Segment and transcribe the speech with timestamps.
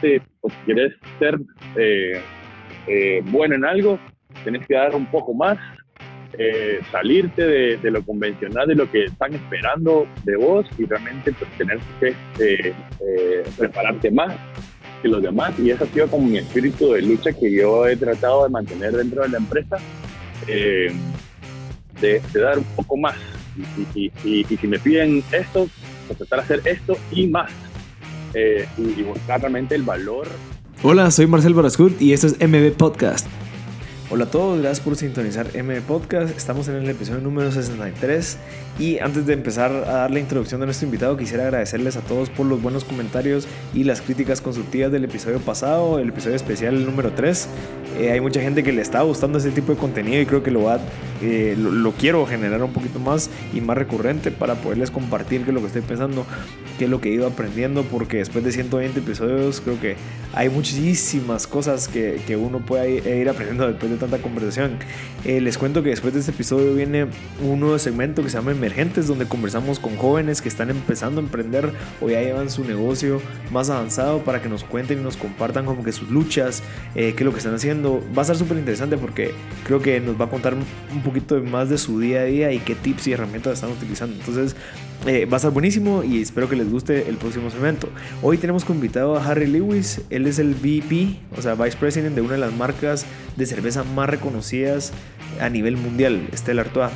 [0.00, 1.38] este, pues, si quieres ser
[1.76, 2.20] eh,
[2.86, 3.98] eh, bueno en algo,
[4.42, 5.58] tienes que dar un poco más,
[6.38, 7.42] eh, salirte
[7.76, 12.14] de, lo convencional, de lo que están esperando de vos y realmente pues, tener que
[13.58, 14.34] prepararte más
[15.02, 15.58] que los demás.
[15.58, 18.92] Y ese ha sido como mi espíritu de lucha que yo he tratado de mantener
[18.92, 19.76] dentro de la empresa,
[20.46, 23.16] de, dar un poco más.
[23.94, 25.68] Y, y, y si me piden esto,
[26.06, 27.69] pues tratar de hacer esto y más.
[28.34, 30.28] Eh, y, buscar realmente el valor.
[30.82, 33.26] Hola, soy Marcel Barascut y esto es MB Podcast.
[34.12, 36.36] Hola a todos, gracias por sintonizar MB Podcast.
[36.36, 38.38] Estamos en el episodio número 63
[38.76, 42.28] y antes de empezar a dar la introducción de nuestro invitado, quisiera agradecerles a todos
[42.28, 47.12] por los buenos comentarios y las críticas constructivas del episodio pasado, el episodio especial número
[47.12, 47.48] 3.
[48.00, 50.50] Eh, hay mucha gente que le está gustando ese tipo de contenido y creo que
[50.50, 50.80] lo, va,
[51.22, 55.54] eh, lo, quiero generar un poquito más y más recurrente para poderles compartir qué es
[55.54, 56.26] lo que estoy pensando,
[56.78, 59.94] qué es lo que he ido aprendiendo, porque después de 120 episodios creo que
[60.32, 64.78] hay muchísimas cosas que, que uno puede ir aprendiendo después de tanta conversación.
[65.24, 67.06] Eh, les cuento que después de este episodio viene
[67.42, 71.24] un nuevo segmento que se llama Emergentes, donde conversamos con jóvenes que están empezando a
[71.24, 73.20] emprender o ya llevan su negocio
[73.52, 76.62] más avanzado para que nos cuenten y nos compartan como que sus luchas,
[76.94, 79.32] qué es lo que están haciendo Va a estar súper interesante porque
[79.64, 82.58] creo que nos va a contar un poquito más de su día a día y
[82.58, 84.16] qué tips y herramientas están utilizando.
[84.16, 84.56] Entonces,
[85.06, 87.88] eh, va a estar buenísimo y espero que les guste el próximo segmento.
[88.22, 90.02] Hoy tenemos como invitado a Harry Lewis.
[90.10, 93.06] Él es el VP, o sea, Vice President de una de las marcas
[93.36, 94.92] de cerveza más reconocidas
[95.40, 96.90] a nivel mundial, Stella Artois.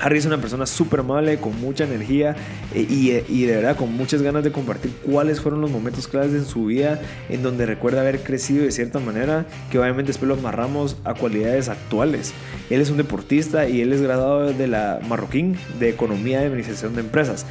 [0.00, 2.34] Harry es una persona súper amable, con mucha energía
[2.74, 6.32] eh, eh, y, de verdad con muchas ganas de compartir cuáles fueron los momentos claves
[6.32, 10.34] en su vida en donde recuerda haber crecido de cierta manera, que obviamente después lo
[10.34, 12.32] amarramos a cualidades actuales.
[12.70, 16.94] Él es un deportista y él es graduado de la Marroquín de Economía y Administración
[16.94, 17.44] de Empresas.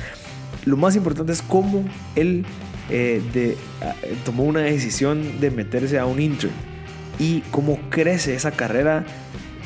[0.65, 2.45] Lo más importante es cómo él
[2.89, 3.55] eh,
[4.25, 6.51] tomó una decisión de meterse a un intern
[7.19, 9.05] y cómo crece esa carrera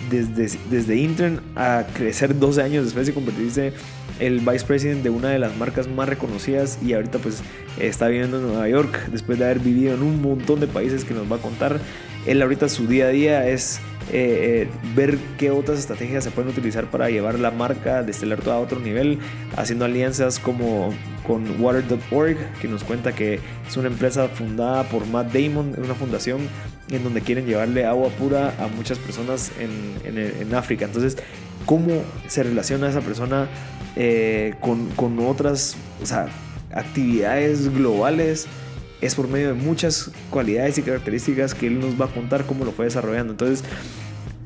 [0.09, 3.73] desde, desde intern a crecer 12 años después de convertirse
[4.19, 7.41] el vice president de una de las marcas más reconocidas y ahorita pues
[7.79, 11.13] está viviendo en Nueva York después de haber vivido en un montón de países que
[11.13, 11.79] nos va a contar.
[12.25, 13.79] Él ahorita su día a día es
[14.11, 18.39] eh, eh, ver qué otras estrategias se pueden utilizar para llevar la marca de Stellar
[18.49, 19.19] a otro nivel,
[19.55, 20.93] haciendo alianzas como
[21.25, 26.41] con Water.org, que nos cuenta que es una empresa fundada por Matt Damon, una fundación
[26.89, 30.85] en donde quieren llevarle agua pura a muchas personas en, en, África.
[30.85, 31.17] Entonces,
[31.65, 33.47] ¿cómo se relaciona esa persona
[33.95, 36.27] eh, con, con, otras o sea,
[36.73, 38.47] actividades globales?
[39.03, 42.63] Es por medio de muchas cualidades y características que él nos va a contar cómo
[42.63, 43.33] lo fue desarrollando.
[43.33, 43.65] Entonces,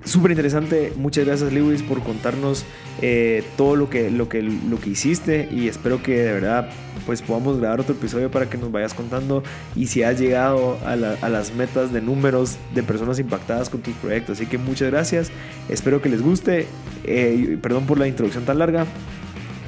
[0.03, 0.93] súper interesante.
[0.95, 2.65] Muchas gracias, Lewis, por contarnos
[3.03, 5.47] eh, todo lo que, lo, que, lo que hiciste.
[5.51, 6.69] Y espero que de verdad
[7.05, 9.43] pues podamos grabar otro episodio para que nos vayas contando
[9.75, 14.39] y si has llegado a, las metas de números de personas impactadas con tus proyectos.
[14.39, 15.29] Así que muchas gracias.
[15.69, 16.65] Espero que les guste.
[17.03, 18.87] Eh, perdón por la introducción tan larga.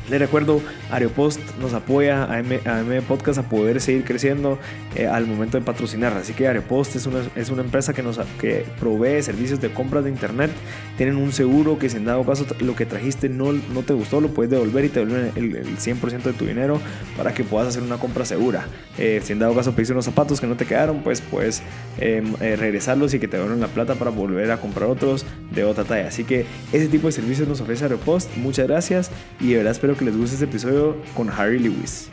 [0.10, 0.60] Les recuerdo,
[0.90, 4.58] Aeropost nos apoya a M, Podcast a poder seguir creciendo
[4.96, 6.14] eh, al momento de patrocinar.
[6.14, 10.06] Así que Aeropost es una, es una empresa que, nos, que provee servicios de compras
[10.06, 10.50] de internet.
[10.98, 14.20] Tienen un seguro que si en dado caso lo que trajiste no, no te gustó,
[14.20, 16.82] lo puedes devolver y te devuelven el, 100% de tu dinero
[17.16, 18.66] para que puedas hacer una compra segura.
[18.98, 21.62] Eh, si en dado caso pediste unos zapatos que no te quedaron, pues puedes
[22.00, 25.64] em, eh, regresarlos y que te devuelvan la plata para volver a comprar otros de
[25.64, 26.08] otra talla.
[26.08, 28.36] Así que ese tipo de servicios nos ofrece Aeropost.
[28.38, 32.10] Muchas gracias y de verdad espero que les guste este episodio con Harry Lewis.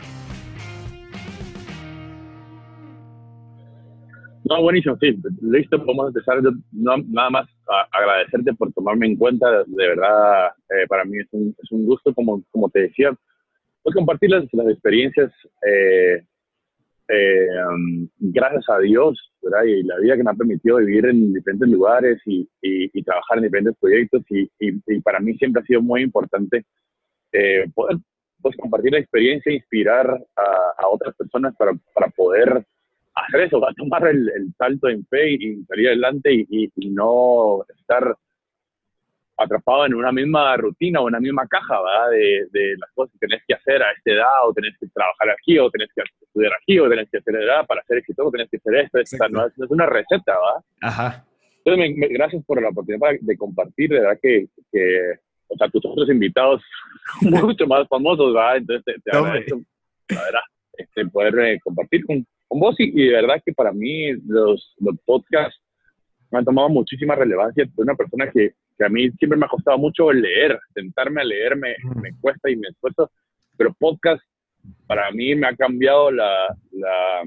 [4.49, 6.41] No, buenísimo, sí, listo, podemos empezar.
[6.71, 7.47] nada más
[7.91, 12.13] agradecerte por tomarme en cuenta, de verdad, eh, para mí es un, es un, gusto,
[12.13, 13.13] como, como te decía,
[13.83, 15.31] pues compartir las, las experiencias,
[15.65, 16.23] eh,
[17.09, 19.63] eh, um, gracias a Dios, ¿verdad?
[19.63, 23.45] Y la vida que me ha permitido vivir en diferentes lugares y, y, trabajar en
[23.45, 26.65] diferentes proyectos, y, y, para mí siempre ha sido muy importante
[27.37, 27.97] eh, poder
[28.41, 32.65] pues, compartir la experiencia, inspirar a, otras personas para, para, poder
[33.13, 38.15] hacer eso, a tomar el, salto en fe y salir adelante y, no estar
[39.37, 42.09] atrapado en una misma rutina o en una misma caja, ¿verdad?
[42.09, 45.29] De, de, las cosas que tenés que hacer a esta edad, o tenés que trabajar
[45.29, 48.49] aquí, o tenés que estudiar aquí, o tenés que hacer edad para ser exitoso, tenés
[48.49, 48.97] que hacer esto.
[49.23, 50.65] O no, es, una receta, ¿verdad?
[50.81, 51.25] Ajá.
[51.63, 56.09] Entonces, gracias por la oportunidad de compartir, de verdad que, que o sea, tus otros
[56.09, 56.61] invitados
[57.21, 58.57] mucho más famosos, ¿verdad?
[58.57, 59.61] Entonces te, te agradezco,
[60.73, 64.95] este, poder eh, compartir con, con vos y, de verdad que para mí los, los
[65.05, 65.59] podcasts
[66.31, 67.65] me han tomado muchísima relevancia.
[67.65, 71.25] de una persona que, que, a mí siempre me ha costado mucho leer, sentarme a
[71.25, 72.01] leer me, mm.
[72.01, 73.09] me cuesta y me esfuerzo,
[73.57, 74.21] pero podcast
[74.85, 77.23] para mí me ha cambiado la, la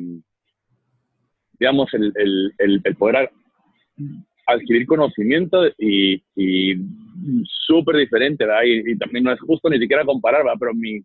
[1.59, 3.31] digamos, el, el, el, poder
[4.53, 6.75] adquirir conocimiento y, y
[7.67, 8.63] súper diferente, ¿verdad?
[8.65, 10.59] Y, también no es justo ni siquiera comparar, ¿verdad?
[10.59, 11.03] Pero mi,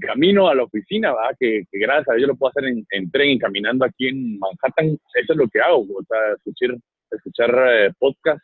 [0.00, 1.36] camino a la oficina, ¿verdad?
[1.38, 4.38] Que, que gracias a Dios lo puedo hacer en, en, tren y caminando aquí en
[4.38, 6.76] Manhattan, eso es lo que hago, o sea, escuchar,
[7.10, 8.42] escuchar eh, podcast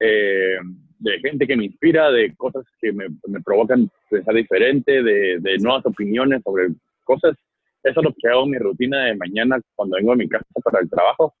[0.00, 0.58] eh,
[0.98, 5.58] de gente que me inspira, de cosas que me, me provocan pensar diferente, de, de
[5.58, 6.68] nuevas opiniones sobre
[7.04, 7.36] cosas.
[7.82, 10.46] Eso es lo que hago en mi rutina de mañana cuando vengo a mi casa
[10.62, 11.34] para el trabajo.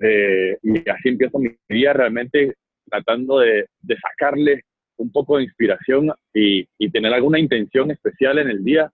[0.00, 2.54] Eh, y así empiezo mi día realmente
[2.88, 3.66] tratando de,
[4.00, 4.62] sacarle
[4.96, 8.90] un poco de inspiración y, y, tener alguna intención especial en el día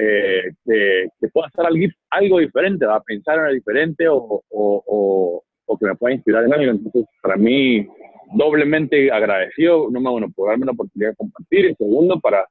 [0.00, 5.42] eh, que, pueda hacer algo, algo diferente, a pensar en algo diferente o,
[5.78, 6.70] que me pueda inspirar en algo.
[6.70, 7.86] Entonces, para mí,
[8.34, 12.46] doblemente agradecido, no me bueno, por darme la oportunidad de compartir, y segundo, para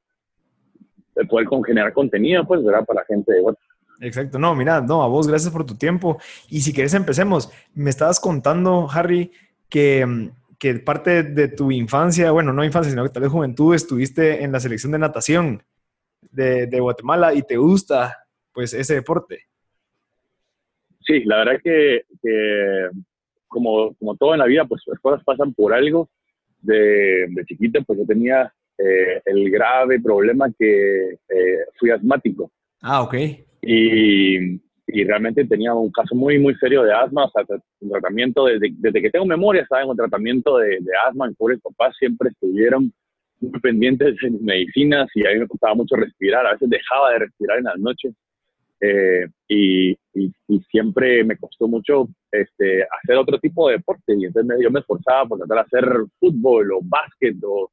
[1.28, 2.84] poder generar contenido, pues, ¿verdad?
[2.84, 3.42] Para gente de.
[4.00, 6.18] Exacto, no, mira, no, a vos gracias por tu tiempo.
[6.48, 9.32] Y si quieres empecemos, me estabas contando, Harry,
[9.68, 14.42] que, que parte de tu infancia, bueno, no infancia, sino que tal vez juventud, estuviste
[14.44, 15.62] en la selección de natación
[16.30, 18.16] de, de Guatemala y te gusta,
[18.52, 19.46] pues, ese deporte.
[21.00, 22.88] Sí, la verdad que, que
[23.48, 26.08] como, como todo en la vida, pues las cosas pasan por algo.
[26.60, 32.50] De, de chiquita, pues yo tenía eh, el grave problema que eh, fui asmático.
[32.82, 33.14] Ah, ok.
[33.62, 34.60] Y,
[35.04, 37.44] realmente tenía un caso muy, muy serio de asma, o sea,
[37.80, 41.36] un tratamiento, desde, desde que tengo memoria, estaba en un tratamiento de, de asma, mis
[41.36, 42.92] pobres papás siempre estuvieron
[43.40, 47.12] muy pendientes de mis medicinas y a mí me costaba mucho respirar, a veces dejaba
[47.12, 48.14] de respirar en las noches.
[48.80, 54.56] Eh, y, y, siempre me costó mucho este, hacer otro tipo de deporte y entonces
[54.62, 57.68] yo me esforzaba por tratar de hacer fútbol o básquet o,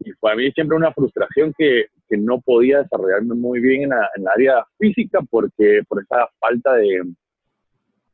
[0.00, 3.88] y fue a mí siempre una frustración que, que no podía desarrollarme muy bien en
[3.90, 7.02] la, en la, área física porque por esa falta de,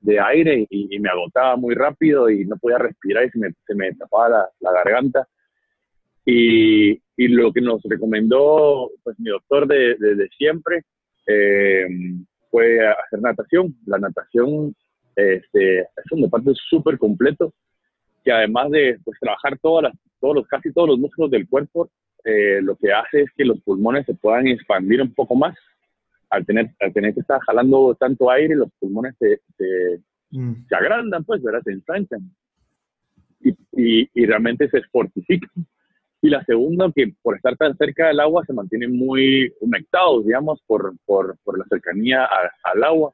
[0.01, 3.75] de aire y, me agotaba muy rápido y no podía respirar y se me, se
[3.75, 5.29] me tapaba la, la garganta.
[6.27, 10.83] Y, y, lo que nos recomendó pues, mi doctor de, de, de siempre
[11.27, 11.87] eh,
[12.51, 13.75] fue hacer natación.
[13.87, 14.75] La natación
[15.17, 17.53] este, es un deporte súper completo
[18.25, 21.91] que además de pues, trabajar todas las, todos los, casi todos los músculos del cuerpo,
[22.25, 25.55] eh, lo que hace es que los pulmones se puedan expandir un poco más.
[26.31, 30.01] Al tener, al tener que estar jalando tanto aire, los pulmones se, se,
[30.31, 30.67] mm.
[30.69, 31.61] se agrandan, pues, ¿verdad?
[31.65, 32.31] Se ensanchan.
[33.41, 35.51] Y, y, y, realmente se fortifican.
[36.23, 40.63] Y la segunda, que por estar tan cerca del agua se mantienen muy humectados, digamos,
[40.67, 43.13] por, por, por la cercanía a, al agua.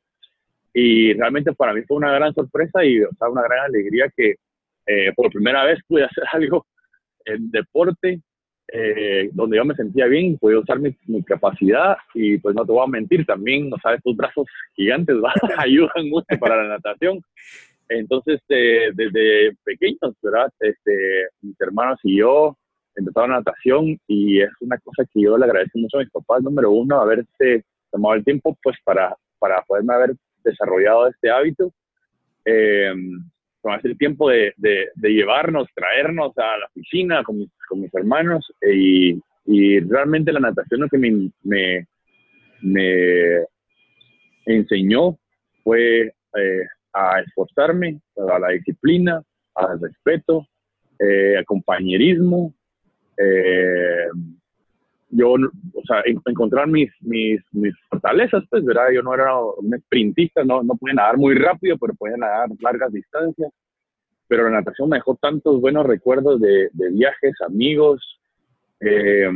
[0.73, 4.37] Y realmente para mí fue una gran sorpresa y o sea, una gran alegría que
[4.87, 6.67] eh, por primera vez pude hacer algo
[7.25, 8.21] en deporte
[8.73, 12.73] eh, donde yo me sentía bien, pude usar mi, mi, capacidad y pues no te
[12.73, 15.17] voy a mentir, también, no sabes, tus brazos gigantes
[15.59, 17.21] ayudan mucho para la natación.
[17.89, 20.49] Entonces, eh, desde pequeños, ¿verdad?
[20.61, 22.57] Este, mis hermanos y yo
[22.95, 26.71] empezaron natación y es una cosa que yo le agradezco mucho a mis papás, número
[26.71, 30.15] uno, haberse tomado el tiempo pues para, para poderme haber
[30.45, 31.73] desarrollado este hábito.
[32.45, 32.93] Eh,
[33.63, 34.55] tomarse el tiempo de,
[34.97, 40.81] llevarnos, traernos a la piscina con mis, con mis hermanos y, y, realmente la natación
[40.81, 41.87] lo que me, me,
[42.63, 43.45] me
[44.47, 45.19] enseñó
[45.63, 49.23] fue eh, a esforzarme, a la disciplina,
[49.55, 50.47] al respeto,
[50.99, 52.55] eh, al compañerismo,
[53.17, 54.07] eh,
[55.11, 58.91] yo, o sea, encontrar mis, mis, mis fortalezas, pues, ¿verdad?
[58.95, 62.93] Yo no era un sprintista, no, no podía nadar muy rápido, pero podía nadar largas
[62.93, 63.53] distancias.
[64.29, 68.21] Pero la natación me dejó tantos buenos recuerdos de, de viajes, amigos,
[68.81, 69.29] eh,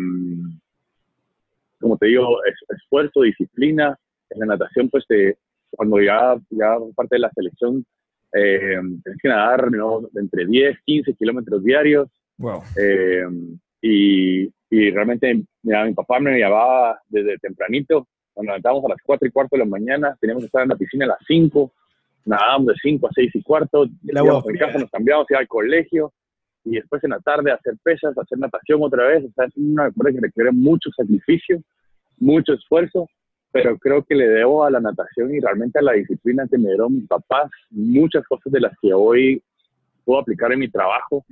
[1.81, 2.39] como te digo,
[2.69, 3.99] esfuerzo, disciplina.
[4.31, 5.37] En la natación, pues, te,
[5.71, 7.85] cuando ya, ya parte de la selección,
[8.33, 10.09] eh, tienes que nadar ¿no?
[10.15, 12.09] entre 10, 15 kilómetros diarios.
[12.39, 12.63] Wow.
[12.77, 13.27] Eh,
[13.87, 19.29] y, y realmente mira, mi papá me llevaba desde tempranito, cuando levantábamos a las 4
[19.29, 21.71] y cuarto de la mañana, teníamos que estar en la piscina a las 5,
[22.25, 26.15] nadábamos de 5 a 6 y cuarto, íbamos en casa, nos cambiábamos, iba al colegio,
[26.65, 29.91] y después en la tarde hacer pesas, hacer natación otra vez, o sea, es una
[29.93, 31.61] cosa que requiere mucho sacrificio,
[32.17, 33.07] mucho esfuerzo,
[33.53, 36.69] pero creo que le debo a la natación y realmente a la disciplina que me
[36.69, 39.43] dieron mis papás muchas cosas de las que hoy
[40.05, 41.25] puedo aplicar en mi trabajo,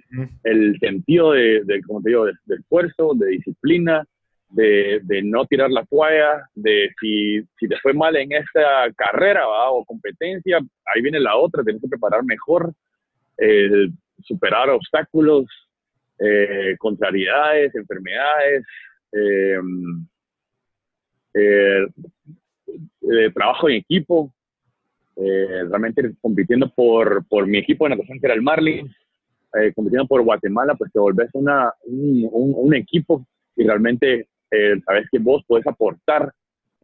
[0.45, 4.05] el sentido de, de como te digo, de, de esfuerzo, de disciplina,
[4.53, 9.47] de, de, no tirar la toalla, de si, si te fue mal en esta carrera
[9.47, 9.71] ¿va?
[9.71, 12.73] o competencia, ahí viene la otra, tienes que preparar mejor,
[13.39, 13.89] eh,
[14.23, 15.47] superar obstáculos,
[16.19, 18.65] eh, contrariedades, enfermedades,
[19.13, 19.59] eh,
[21.35, 21.87] eh
[23.35, 24.33] trabajo en equipo,
[25.17, 28.91] eh, realmente compitiendo por, por mi equipo de natación que era el Marlin,
[29.55, 35.07] eh, compitiendo por Guatemala, pues te volvés una, un, un, equipo y realmente eh, sabes
[35.11, 36.33] que vos podés aportar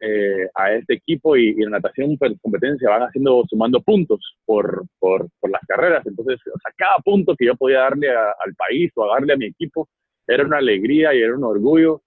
[0.00, 4.84] eh, a este equipo y, y, natación pues competencias se van haciendo sumando puntos por,
[4.98, 6.06] por, por, las carreras.
[6.06, 9.46] Entonces o sea, cada punto que yo podía darle al país o darle a mi
[9.46, 9.88] equipo
[10.26, 12.02] era una alegría y era un orgullo.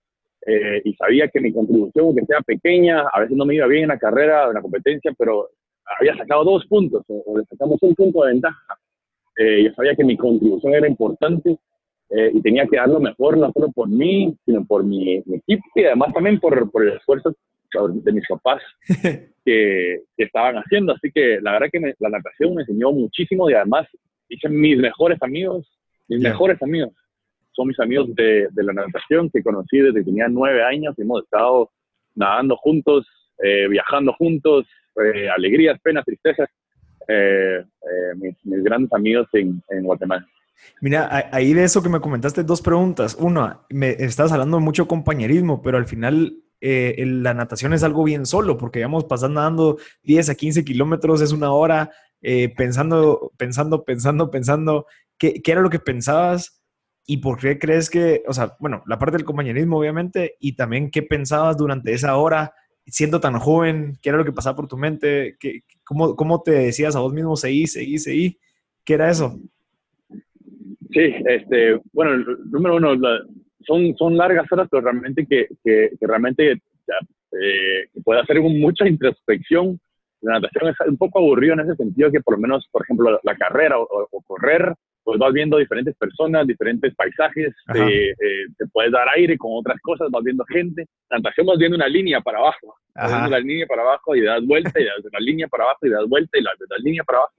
[0.45, 3.83] Eh, y sabía que mi contribución aunque sea pequeña a veces no me iba bien
[3.83, 5.49] en la carrera en la competencia pero
[5.99, 8.77] había sacado dos puntos o, le sacamos un punto de ventaja
[9.37, 11.57] eh, yo sabía que mi contribución era importante
[12.09, 15.37] eh, y tenía que dar lo mejor no solo por mí sino por mi, mi
[15.37, 17.35] equipo y además también por, por el esfuerzo
[17.79, 18.61] de mis papás
[19.45, 20.93] que, estaban haciendo.
[20.93, 23.87] Así que la verdad que la natación me enseñó muchísimo y además
[24.29, 25.67] hice mis mejores amigos,
[26.07, 26.93] mis mejores amigos.
[27.53, 31.71] Son mis amigos de, la natación que conocí desde que tenía nueve años hemos estado
[32.15, 33.07] nadando juntos,
[33.43, 36.49] eh, viajando juntos, eh, alegrías, penas, tristezas.
[37.07, 37.63] Eh,
[38.15, 40.25] mis, grandes amigos en, en Guatemala.
[40.81, 43.15] Mira, ahí de eso que me comentaste, dos preguntas.
[43.19, 48.25] Uno, me estás hablando mucho compañerismo, pero al final eh, la natación es algo bien
[48.25, 53.83] solo, porque digamos, pasar nadando 10 a 15 kilómetros es una hora eh, pensando, pensando,
[53.83, 54.85] pensando, pensando,
[55.17, 56.61] ¿qué, ¿qué, era lo que pensabas
[57.07, 60.91] y por qué crees que, o sea, bueno, la parte del compañerismo obviamente, y también
[60.91, 62.53] qué pensabas durante esa hora,
[62.85, 66.51] siendo tan joven, qué era lo que pasaba por tu mente, ¿Qué, cómo, cómo te
[66.51, 68.37] decías a vos mismo, seguí, seguí, seguí,
[68.83, 69.39] ¿qué era eso?
[70.91, 72.95] Sí, este, bueno, número uno,
[73.65, 79.79] son, son largas horas, pero realmente que, que, realmente eh, puede hacer mucha introspección.
[80.21, 83.19] La natación es un poco aburrido en ese sentido que por lo menos, por ejemplo,
[83.23, 84.73] la, carrera o, correr,
[85.03, 88.13] pues vas viendo diferentes personas, diferentes paisajes, eh,
[88.57, 90.85] te puedes dar aire con otras cosas, vas viendo gente.
[91.09, 94.21] La natación vas viendo una línea para abajo, vas viendo la línea para abajo y
[94.21, 97.03] das vuelta y das una línea para abajo y das vuelta y das, das línea
[97.03, 97.33] para abajo.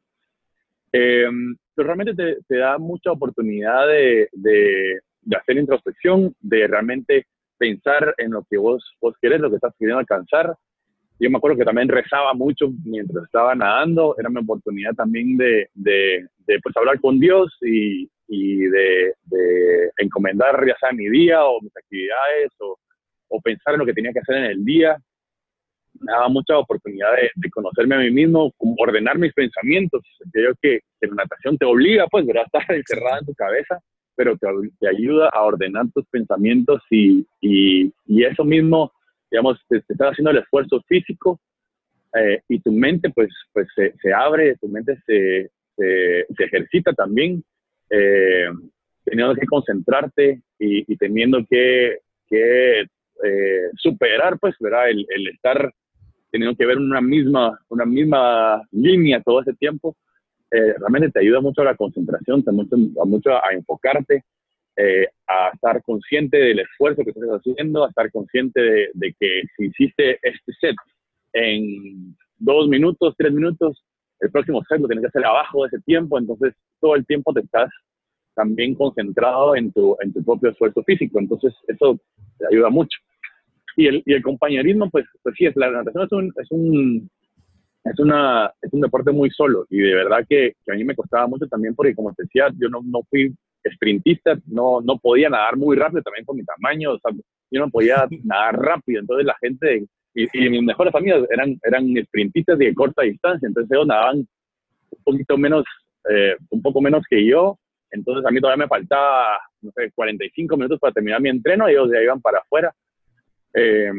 [0.92, 1.28] Eh,
[1.74, 7.26] pero realmente te, te, da mucha oportunidad de, de, de hacer introspección, de realmente
[7.56, 10.54] pensar en lo que vos, vos querés, lo que estás queriendo alcanzar.
[11.18, 15.68] Yo me acuerdo que también rezaba mucho mientras estaba nadando, era mi oportunidad también de,
[15.72, 21.44] de, de pues, hablar con Dios y, y de, de, encomendar ya sea mi día
[21.44, 22.76] o mis actividades o,
[23.28, 24.96] o, pensar en lo que tenía que hacer en el día.
[26.00, 30.02] Me daba mucha oportunidad de, conocerme a mí mismo, ordenar mis pensamientos.
[30.34, 33.78] Yo que, que la natación te obliga, pues, a estar encerrada en tu cabeza
[34.14, 34.46] pero te,
[34.78, 38.92] te ayuda a ordenar tus pensamientos y, y, y eso mismo,
[39.30, 41.40] digamos, te, te, está haciendo el esfuerzo físico
[42.14, 45.50] eh, y tu mente pues, pues se, se abre, tu mente se,
[46.36, 47.42] se, ejercita también,
[47.90, 48.46] eh,
[49.04, 51.98] teniendo que concentrarte y, teniendo que,
[52.30, 52.86] eh,
[53.76, 54.90] superar, pues, ¿verdad?
[54.90, 55.72] El, estar
[56.30, 59.96] teniendo que ver una misma, una misma línea todo ese tiempo
[60.50, 62.42] eh, realmente te ayuda mucho a la concentración,
[63.04, 64.24] mucho a enfocarte,
[65.28, 70.18] a estar consciente del esfuerzo que estás haciendo, a estar consciente de, que si hiciste
[70.22, 70.76] este set
[71.34, 73.82] en dos minutos, tres minutos,
[74.22, 77.32] el próximo set lo tienes que hacer abajo de ese tiempo, entonces todo el tiempo
[77.32, 77.70] te estás
[78.34, 81.98] también concentrado en tu, en tu propio esfuerzo físico, entonces eso
[82.38, 82.98] te ayuda mucho.
[83.76, 87.10] Y el, y el compañerismo, pues, pues sí, es, la natación es un, es un
[87.84, 90.94] es, una, es un deporte muy solo y de verdad que, que, a mí me
[90.94, 93.34] costaba mucho también porque, como te decía, yo no, no fui
[93.74, 97.12] sprintista, no, no podía nadar muy rápido también por mi tamaño, o sea,
[97.50, 102.58] yo no podía nadar rápido, entonces la gente, y, mis mejores amigos eran, eran sprintistas
[102.58, 105.64] de corta distancia, entonces ellos nadaban un poquito menos,
[106.10, 107.58] eh, un poco menos que yo,
[107.90, 111.72] entonces a mí todavía me faltaba, no sé, 45 minutos para terminar mi entreno y
[111.72, 112.72] ellos ya iban para afuera.
[113.54, 113.92] Eh,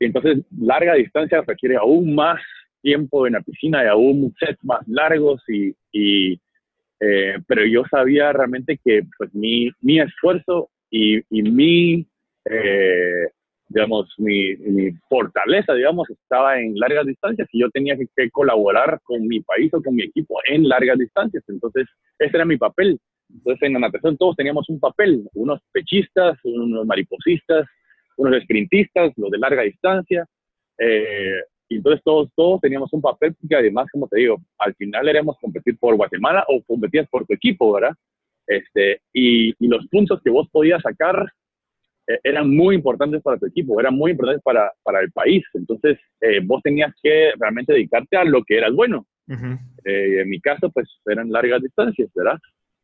[0.00, 2.40] y entonces, larga distancia requiere aún más
[2.80, 5.42] tiempo en la piscina y aún sets más largos.
[5.48, 6.40] Y, y
[7.00, 12.06] eh, pero yo sabía realmente que pues, mi, mi esfuerzo y, y mi,
[12.44, 13.28] eh,
[13.68, 19.00] digamos, mi, mi, fortaleza, digamos, estaba en largas distancias y yo tenía que, que, colaborar
[19.04, 21.44] con mi país o con mi equipo en largas distancias.
[21.48, 21.86] Entonces,
[22.18, 22.98] ese era mi papel.
[23.30, 27.66] Entonces, en la natación todos teníamos un papel, unos pechistas, unos mariposistas,
[28.16, 30.26] unos sprintistas, los de larga distancia.
[30.78, 35.08] Eh, y entonces todos, todos teníamos un papel que además, como te digo, al final
[35.08, 37.94] éramos competir por Guatemala o competías por tu equipo, ¿verdad?
[38.46, 41.30] Este, y, y los puntos que vos podías sacar
[42.24, 45.44] eran muy importantes para tu equipo, eran muy importantes para, para el país.
[45.54, 49.06] Entonces, eh, vos tenías que realmente dedicarte a lo que eras bueno.
[49.28, 52.38] en mi caso, pues eran largas distancias, ¿verdad?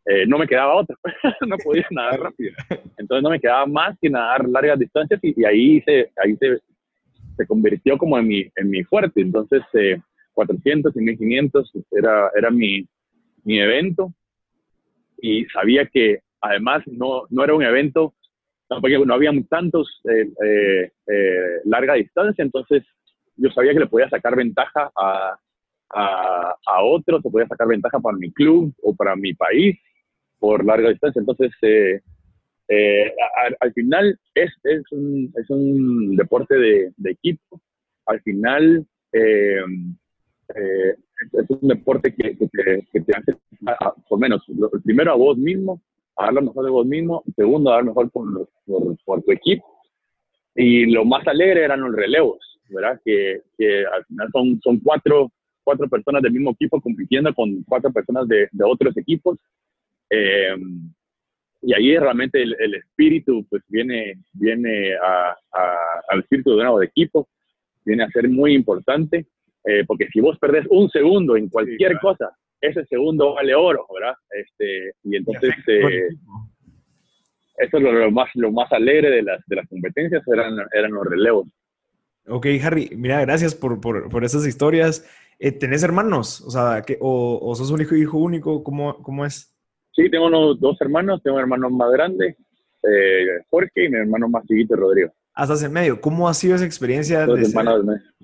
[0.07, 0.97] Eh, no me quedaba otra,
[1.49, 2.53] no podía nadar rápido.
[2.99, 6.59] Entonces no me quedaba más que nadar largas distancias y, ahí, se, ahí se,
[7.37, 9.23] se, convirtió como en mi, en mi fuerte.
[9.23, 9.99] Entonces, eh,
[10.37, 12.87] 1400 y 1500 era, era mi,
[13.45, 14.13] mi evento
[15.19, 18.13] y sabía que además no, no era un evento,
[18.69, 22.83] porque no había tantos eh, eh, eh, larga distancia, entonces
[23.37, 25.39] yo sabía que le podía sacar ventaja a,
[25.91, 29.79] a, a otros, se podía sacar ventaja para mi club o para mi país
[30.39, 31.21] por larga distancia.
[31.21, 32.03] Entonces, eh,
[32.69, 33.13] eh,
[33.61, 37.61] al, final es, es, un, es un deporte de, equipo.
[38.07, 39.63] Al final eh,
[40.49, 43.37] es un deporte que, que, te, que te, hace,
[44.09, 44.45] por menos,
[44.85, 45.81] primero a vos mismo,
[46.17, 49.23] a dar lo mejor de vos mismo, segundo a dar lo mejor por, por, por,
[49.23, 49.65] tu equipo.
[50.55, 53.01] Y lo más alegre eran los relevos, ¿verdad?
[53.05, 55.31] Que, que al final son, son cuatro,
[55.65, 59.39] cuatro personas del mismo equipo compitiendo con cuatro personas de, de otros equipos.
[60.11, 60.57] Eh,
[61.67, 65.35] y ahí realmente el, espíritu pues viene, viene a,
[66.11, 67.27] al espíritu de un de equipo,
[67.85, 69.27] viene a ser muy importante,
[69.65, 74.15] eh, porque si vos perdés un segundo en cualquier cosa, ese segundo vale oro, ¿verdad?
[74.31, 76.09] Este, y entonces eh,
[77.59, 81.05] eso es lo, más, lo más alegre de las, de las competencias, eran, eran los
[81.07, 81.47] relevos.
[82.27, 85.09] Ok, Harry, mira, gracias por, por, por esas historias.
[85.39, 86.41] Eh, ¿Tenés hermanos?
[86.41, 88.65] O sea, que, o, o, sos un hijo, hijo único?
[88.65, 89.55] ¿Cómo, ¿Cómo es?
[89.93, 92.37] Sí, tengo unos, dos hermanos, tengo un hermano más grande,
[92.83, 95.13] eh, Jorge, y mi hermano más chiquito, Rodrigo.
[95.35, 97.67] Hasta en medio, ¿cómo ha sido esa experiencia de ser,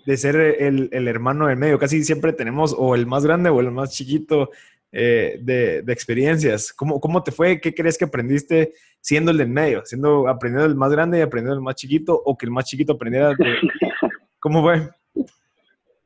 [0.07, 1.79] de ser, el, el, hermano del medio?
[1.79, 4.50] Casi siempre tenemos o el más grande o el más chiquito
[4.93, 6.73] eh, de, de, experiencias.
[6.73, 7.61] ¿Cómo, ¿Cómo te fue?
[7.61, 9.85] ¿Qué crees que aprendiste siendo el del medio?
[9.85, 12.21] ¿Siendo aprendiendo el más grande y aprendiendo el más chiquito?
[12.25, 13.31] ¿O que el más chiquito aprendiera?
[13.31, 13.37] De...
[14.38, 14.88] ¿Cómo fue?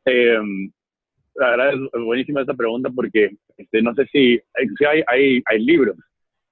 [0.07, 0.39] Eh,
[1.35, 4.41] la verdad es buenísima esta pregunta porque este, no sé si,
[4.87, 5.97] hay, hay, hay libros.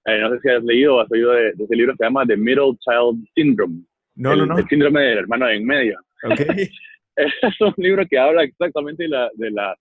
[0.07, 2.27] Eh, no sé si has leído o has oído de, ese libro que se llama
[2.27, 3.83] The Middle Child Syndrome.
[4.15, 4.59] No, no, no.
[4.59, 5.99] El síndrome del hermano en medio.
[6.23, 6.69] Okay.
[7.17, 9.77] es un libro que habla exactamente de la, de, la,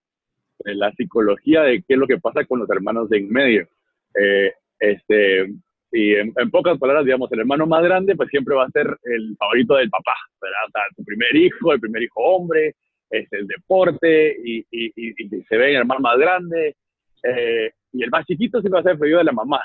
[0.59, 3.67] de la psicología de qué es lo que pasa con los hermanos de en medio.
[4.20, 5.48] Eh, este,
[5.91, 8.87] y en, en, pocas palabras, digamos, el hermano más grande pues siempre va a ser
[9.03, 10.59] el favorito del papá, ¿verdad?
[10.67, 12.75] O sea, su primer hijo, el primer hijo hombre,
[13.11, 16.75] es el deporte y, y, y, se ve el hermano más grande.
[17.24, 19.61] Eh, y el más chiquito siempre va a ser el preferido de la mamá,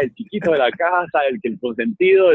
[0.00, 2.30] el chiquito de la casa, el que el consentido,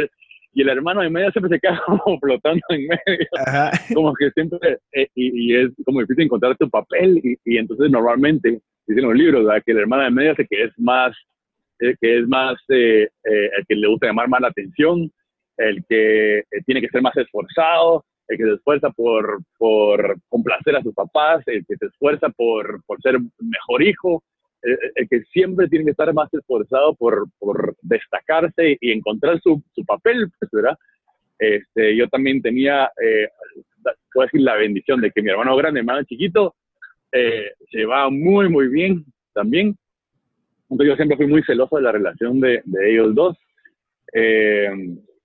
[0.54, 3.72] y el hermano en medio siempre se queda como flotando en medio, Ajá.
[3.94, 9.04] como que siempre, eh, y, es como difícil encontrar tu papel, y, entonces normalmente, dicen
[9.04, 9.64] los libros, ¿verdad?
[9.66, 11.16] que el hermano en medio es el que es más,
[11.80, 15.12] el que es más, eh, eh, el que le gusta llamar más la atención,
[15.58, 20.82] el que tiene que ser más esforzado, el que se esfuerza por, por complacer a
[20.82, 24.24] sus papás, el que se esfuerza por, por ser mejor hijo,
[24.62, 29.62] el, el, que siempre tiene que estar más esforzado por, por destacarse y encontrar su,
[29.74, 30.78] su papel, pues, ¿verdad?
[31.38, 33.30] Este, yo también tenía, eh,
[34.14, 36.56] puedo decir, la bendición de que mi hermano grande, mi hermano chiquito,
[37.12, 39.76] eh, se va muy, muy bien también.
[40.70, 43.38] Entonces yo siempre fui muy celoso de la relación de, de ellos dos.
[44.14, 44.70] Eh,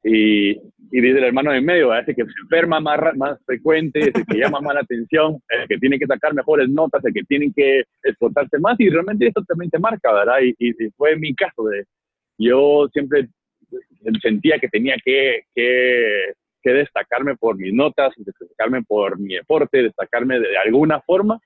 [0.05, 4.25] y, y dice el hermano de medio, ese que se enferma más, más frecuente, ese
[4.25, 7.51] que llama más la atención, el que tiene que sacar mejores notas, el que tiene
[7.57, 10.41] que esforzarse más, y realmente eso también te marca, ¿verdad?
[10.43, 11.85] Y, y, fue mi caso, de
[12.39, 13.29] yo siempre
[14.21, 20.39] sentía que tenía que, que, que, destacarme por mis notas, destacarme por mi deporte, destacarme
[20.39, 21.41] de, de alguna forma,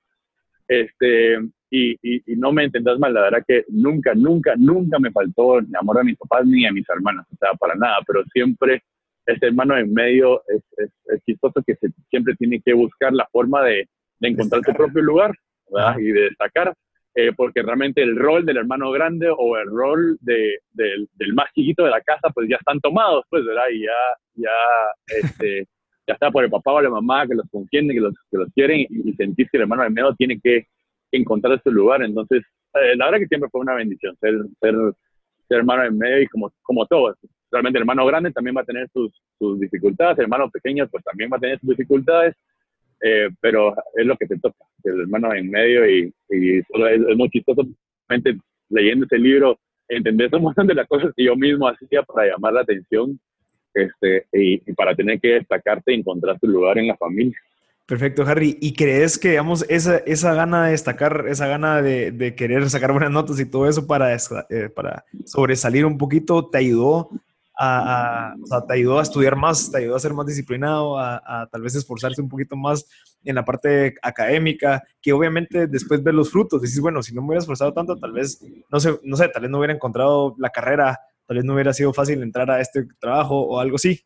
[0.66, 1.38] este,
[1.70, 5.60] y, y, y, no me entendas mal, la verdad que nunca, nunca, nunca me faltó
[5.60, 8.82] ni amor a mis papás ni a mis hermanos, o sea, para nada, pero siempre
[9.26, 13.26] este hermano en medio es, es, es chistoso que se, siempre tiene que buscar la
[13.30, 13.86] forma de,
[14.20, 14.76] de encontrar destacar.
[14.76, 15.32] su propio lugar
[15.70, 15.98] ¿verdad?
[15.98, 16.74] y de destacar,
[17.14, 21.52] eh, porque realmente el rol del hermano grande o el rol de, de, del más
[21.52, 23.64] chiquito de la casa, pues ya están tomados, pues, ¿verdad?
[23.70, 23.90] Y ya,
[24.34, 25.66] ya, este,
[26.06, 28.48] ya está por el papá o la mamá que los contiene, que los, que los
[28.54, 30.66] quieren y, y sentir que el hermano en medio tiene que
[31.12, 32.02] encontrar su lugar.
[32.02, 32.42] Entonces,
[32.74, 34.74] eh, la verdad que siempre fue una bendición ser, ser,
[35.48, 37.16] ser hermano en medio y como, como todos.
[37.50, 41.38] Realmente hermano grande también va a tener sus, sus dificultades, hermano pequeño pues también va
[41.38, 42.36] a tener sus dificultades,
[43.00, 47.00] eh, pero es lo que te toca, el hermano en medio y, y solo es,
[47.00, 47.66] es, muy chistoso.
[48.70, 52.52] Leyendo ese libro, entender un montón de las cosas que yo mismo hacía para llamar
[52.52, 53.18] la atención
[53.72, 57.38] este, y, y para tener que destacarte y encontrar tu lugar en la familia.
[57.88, 58.58] Perfecto, Harry.
[58.60, 62.92] ¿Y crees que, digamos, esa, esa gana de destacar, esa gana de, de querer sacar
[62.92, 67.08] buenas notas y todo eso para, eh, para sobresalir un poquito, te ayudó
[67.58, 68.34] a,
[68.66, 71.76] te ayudó a estudiar más, te ayudó a ser más disciplinado, a, a, tal vez
[71.76, 72.86] esforzarse un poquito más
[73.24, 77.28] en la parte académica, que obviamente después ver los frutos, dices, bueno, si no me
[77.28, 80.50] hubiera esforzado tanto, tal vez, no sé, no sé, tal vez no hubiera encontrado la
[80.50, 84.04] carrera, tal vez no hubiera sido fácil entrar a este trabajo o algo así.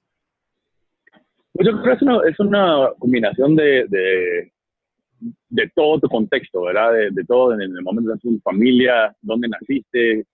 [1.62, 4.52] Pues yo creo que es una, combinación de, de,
[5.48, 6.92] de todo tu contexto, ¿verdad?
[7.12, 10.24] De, todo, en el momento de tu familia, dónde naciste, eh,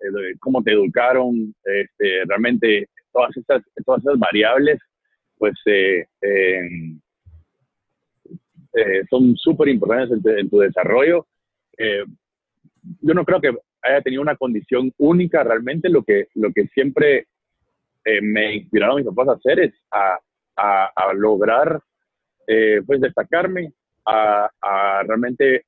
[0.40, 4.78] cómo te educaron, este, realmente todas esas, todas esas variables,
[5.36, 6.98] pues eh, em,
[8.72, 11.26] eh, son súper importantes en, tu desarrollo.
[13.02, 17.26] yo no creo que haya tenido una condición única, realmente lo que, lo que siempre
[18.22, 20.18] me inspiraron mis papás a hacer es a,
[20.58, 21.80] a, a lograr
[22.86, 23.72] pues destacarme,
[24.08, 25.64] a, realmente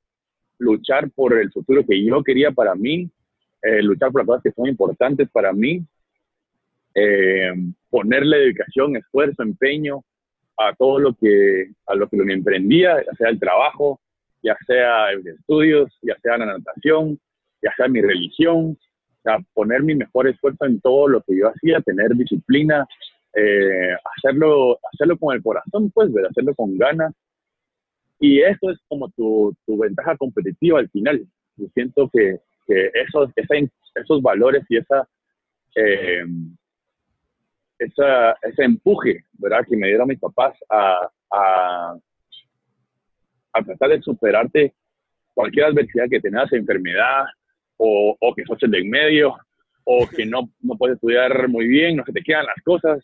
[0.58, 3.10] luchar por el futuro que yo quería para mí,
[3.62, 5.84] eh, luchar por las cosas que son importantes para mí,
[6.94, 7.52] eh,
[7.88, 10.02] ponerle dedicación, esfuerzo, empeño
[10.56, 14.00] a todo lo que a lo que me emprendía, ya sea el trabajo,
[14.42, 17.18] ya sea el estudios, ya sea la natación,
[17.62, 21.48] ya sea mi religión, o sea, poner mi mejor esfuerzo en todo lo que yo
[21.48, 22.86] hacía, tener disciplina,
[23.34, 27.14] eh, hacerlo, hacerlo con el corazón, pues, hacerlo con ganas
[28.20, 31.26] y eso es como tu, tu ventaja competitiva al final.
[31.56, 33.30] Yo siento que, que esos,
[33.94, 35.08] esos valores y esa,
[35.74, 36.24] eh,
[37.78, 39.64] esa, ese empuje ¿verdad?
[39.68, 41.96] que me dieron mis papás a, a,
[43.64, 44.74] tratar de superarte
[45.34, 47.24] cualquier adversidad que tengas, enfermedad,
[47.78, 49.34] o, o, que sos el de en medio,
[49.84, 53.00] o que no, no puedes estudiar muy bien, no se te quedan las cosas,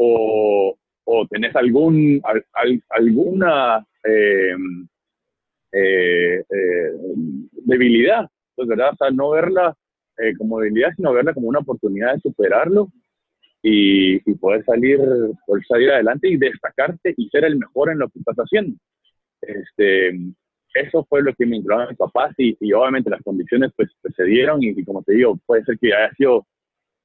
[0.00, 2.22] o, o tenés algún,
[2.90, 4.54] alguna eh,
[5.72, 6.92] eh, eh,
[7.64, 8.90] debilidad, pues, ¿verdad?
[8.92, 9.74] O sea, no verla
[10.36, 12.88] como debilidad, sino verla como una oportunidad de superarlo
[13.62, 14.98] y, poder salir,
[15.46, 18.76] poder salir adelante y destacarte y ser el mejor en lo que estás haciendo.
[19.40, 20.10] Este,
[20.74, 24.24] eso fue lo que me a mis papás y, obviamente las condiciones pues, pues se
[24.24, 26.46] dieron y, y, como te digo, puede ser que haya sido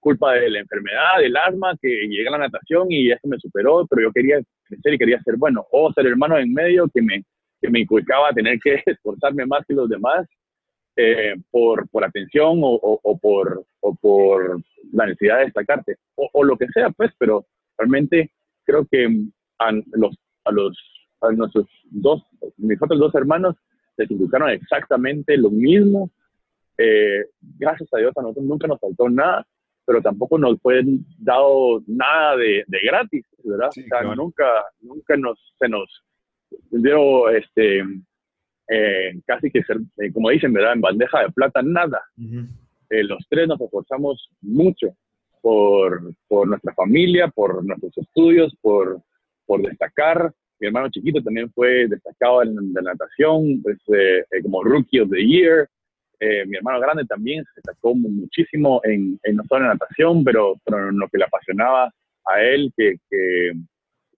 [0.04, 3.88] culpa de la enfermedad, del asma, que llegué a la natación y eso me superó,
[3.88, 5.66] pero yo quería crecer y quería ser bueno.
[5.72, 7.24] O ser hermano en medio que me,
[7.62, 10.28] que me inculcaba tener que esforzarme más que los demás
[10.96, 14.62] eh, por, por atención o, o, por, o por
[14.92, 15.96] la necesidad de destacarte.
[16.16, 17.46] O, o, lo que sea, pues, pero
[17.78, 18.32] realmente
[18.66, 19.08] creo que
[19.60, 20.78] a los, a los
[21.24, 22.22] a nuestros dos,
[22.58, 23.56] mis otros dos hermanos
[23.98, 26.12] les inculcaron exactamente lo mismo.
[26.78, 27.26] Eh,
[27.58, 29.46] gracias a Dios a nosotros nunca nos faltó nada
[29.86, 30.84] pero tampoco nos fue
[31.17, 33.69] dado nada de, de gratis, ¿verdad?
[33.69, 34.46] o sea, nunca,
[34.82, 36.04] nunca nos, se nos
[36.72, 37.84] dio, este,
[38.69, 40.74] eh, casi que ser, eh, como dicen, ¿verdad?
[40.74, 42.02] En bandeja de plata, nada.
[42.89, 44.96] Eh, los tres nos esforzamos mucho
[45.41, 49.02] por, por, nuestra familia, por nuestros estudios, por,
[49.46, 50.32] por destacar.
[50.60, 53.78] Mi hermano chiquito también fue destacado en, la natación, pues,
[54.43, 55.69] como Rookie of the Year.
[56.26, 60.88] Eh, mi hermano grande también se destacó muchísimo en, no solo en natación, pero, pero,
[60.88, 61.92] en lo que le apasionaba
[62.26, 62.96] a él que,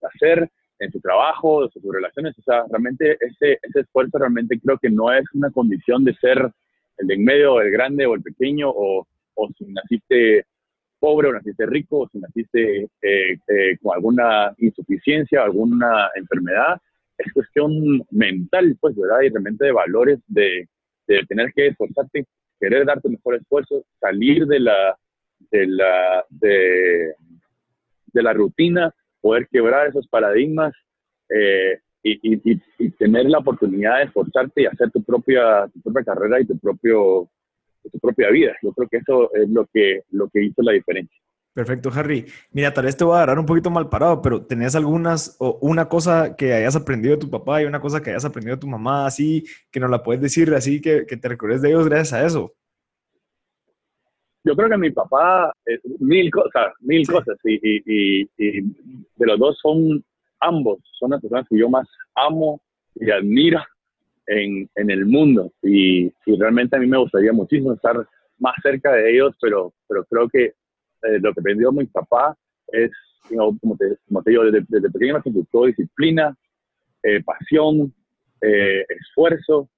[0.03, 2.37] hacer en su trabajo, en sus relaciones.
[2.37, 6.51] O sea, realmente ese, ese esfuerzo realmente creo que no es una condición de ser
[6.99, 10.45] el de en medio, el grande o el pequeño, o, o si naciste
[10.99, 16.79] pobre o naciste rico, o si naciste eh, eh, con alguna insuficiencia, alguna enfermedad.
[17.17, 17.71] Es cuestión
[18.11, 19.21] mental, pues, ¿verdad?
[19.21, 20.67] Y realmente de valores de,
[21.07, 22.25] de tener que esforzarte,
[22.59, 24.97] querer darte mejor esfuerzo, salir de la,
[25.51, 27.15] de la, de,
[28.13, 30.73] la rutina, poder quebrar esos paradigmas
[31.29, 36.39] eh, y, y, tener la oportunidad de esforzarte y hacer tu propia, tu propia carrera
[36.39, 37.29] y tu, propio,
[37.91, 38.55] tu propia vida.
[38.61, 41.19] Yo creo que eso es lo que, lo que hizo la diferencia.
[41.55, 42.25] Perfecto, Harry.
[42.51, 45.57] Mira, tal vez te voy a agarrar un poquito mal parado, pero ¿tenés algunas o
[45.61, 48.59] una cosa que hayas aprendido de tu papá y una cosa que hayas aprendido de
[48.59, 51.87] tu mamá, así, que nos la puedes decir, así que, que te recuerdes de ellos
[51.87, 52.53] gracias a eso?
[54.43, 58.61] Yo creo que mi papá, eh, mil cosas, mil cosas, y, y, y,
[59.15, 60.03] de los dos son
[60.41, 62.59] ambos, son las personas que yo más amo
[62.95, 63.61] y admiro
[64.27, 65.53] en, en el mundo.
[65.63, 68.05] Y, y realmente a mí me gustaría muchísimo estar
[68.39, 70.53] más cerca de ellos, pero, pero creo que
[71.07, 72.37] eh, lo que aprendió mi papá
[72.67, 72.91] es,
[73.29, 76.35] como, te, como, te, digo, desde, desde pequeño nos inculcó disciplina,
[77.03, 77.93] eh, pasión,
[78.41, 79.69] eh, esfuerzo.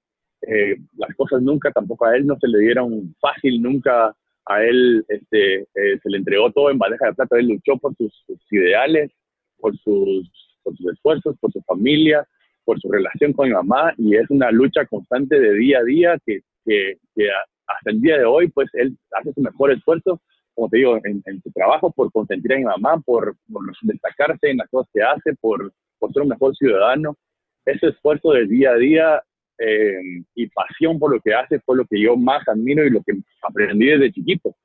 [0.96, 4.14] las cosas nunca, tampoco a él no se le dieron fácil, nunca
[4.46, 7.38] a él este, se le entregó todo en bandeja de plata.
[7.38, 8.12] Él luchó por sus,
[8.50, 9.10] ideales,
[9.58, 10.30] por sus,
[10.62, 12.26] por sus esfuerzos, por su familia,
[12.64, 16.18] por su relación con mi mamá y es una lucha constante de día a día
[16.24, 17.28] que, que, que
[17.66, 20.20] hasta el día de hoy pues él hace su mejor esfuerzo
[20.58, 23.36] como te digo, en, su trabajo, por consentir a mi mamá, por,
[23.82, 25.72] destacarse en las cosas que hace, por,
[26.12, 27.16] ser un mejor ciudadano.
[27.64, 29.22] Ese esfuerzo de día a día
[29.56, 30.00] eh,
[30.34, 33.12] y pasión por lo que hace fue lo que yo más admiro y lo que
[33.40, 34.56] aprendí desde chiquito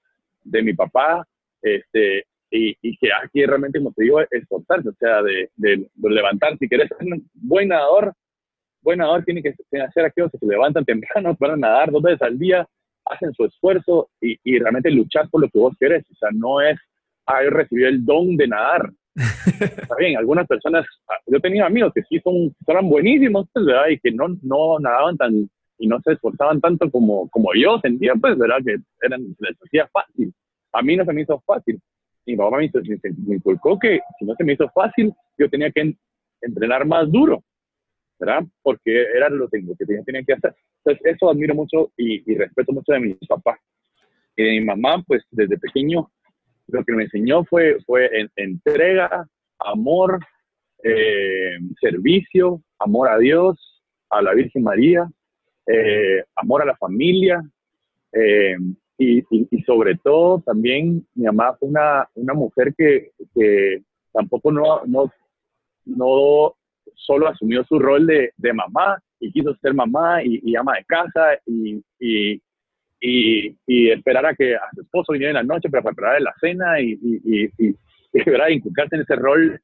[0.44, 1.28] de mi papá.
[1.62, 6.68] Este, y, que aquí realmente, como te digo, esforzarse, o sea, de, de, levantar, si
[6.68, 8.14] quieres ser un buen nadador,
[8.82, 12.24] buen nadador tiene que hacer aquellos que se levantan temprano, van a nadar dos veces
[12.24, 12.68] al día,
[13.06, 16.04] hacen su esfuerzo y, y realmente luchar por lo que vos querés.
[16.12, 16.78] O sea, no es,
[17.44, 18.92] yo recibí el don de nadar.
[19.60, 23.90] Está bien, algunas personas, ah, yo tenía amigos que sí son, eran buenísimos, pues, ¿verdad?
[23.90, 28.14] Y que no, no nadaban tan, y no se esforzaban tanto como, como yo sentía,
[28.20, 28.58] pues, ¿verdad?
[28.66, 30.34] Que eran, les hacía fácil.
[30.74, 31.80] A mí no se me hizo fácil.
[32.26, 32.72] Mi mamá me,
[33.28, 35.96] me inculcó que si no se me hizo fácil, yo tenía que
[36.42, 37.44] entrenar más duro,
[38.62, 39.62] Porque era lo que
[40.06, 40.56] tenía, que hacer.
[40.84, 43.60] Entonces, eso admiro mucho y, respeto mucho de mi papá.
[44.36, 46.10] Y de mi mamá, pues, desde pequeño,
[46.68, 49.28] lo que me enseñó fue, fue entrega,
[49.60, 50.20] amor,
[50.84, 55.10] eh, servicio, amor a Dios, a la Virgen María,
[55.68, 57.42] eh, amor a la familia
[58.12, 58.58] eh,
[58.98, 59.24] y,
[59.66, 63.82] sobre todo también mi mamá fue una, una mujer que, que
[64.12, 64.82] tampoco no,
[65.86, 66.56] no
[66.96, 71.40] solo asumió su rol de, de mamá y quiso ser mamá y, ama de casa
[71.46, 72.42] y, y,
[73.00, 76.80] y, esperar a que a su esposo viniera en la noche para preparar la cena
[76.82, 77.76] y, y,
[78.50, 79.60] inculcarse en ese rol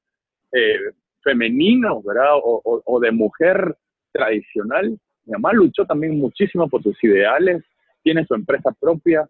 [0.51, 0.79] eh,
[1.23, 2.35] femenino ¿verdad?
[2.35, 3.75] O, o, de mujer
[4.11, 4.97] tradicional.
[5.25, 7.63] Mi mamá luchó también muchísimo por sus ideales,
[8.01, 9.27] tiene su empresa propia,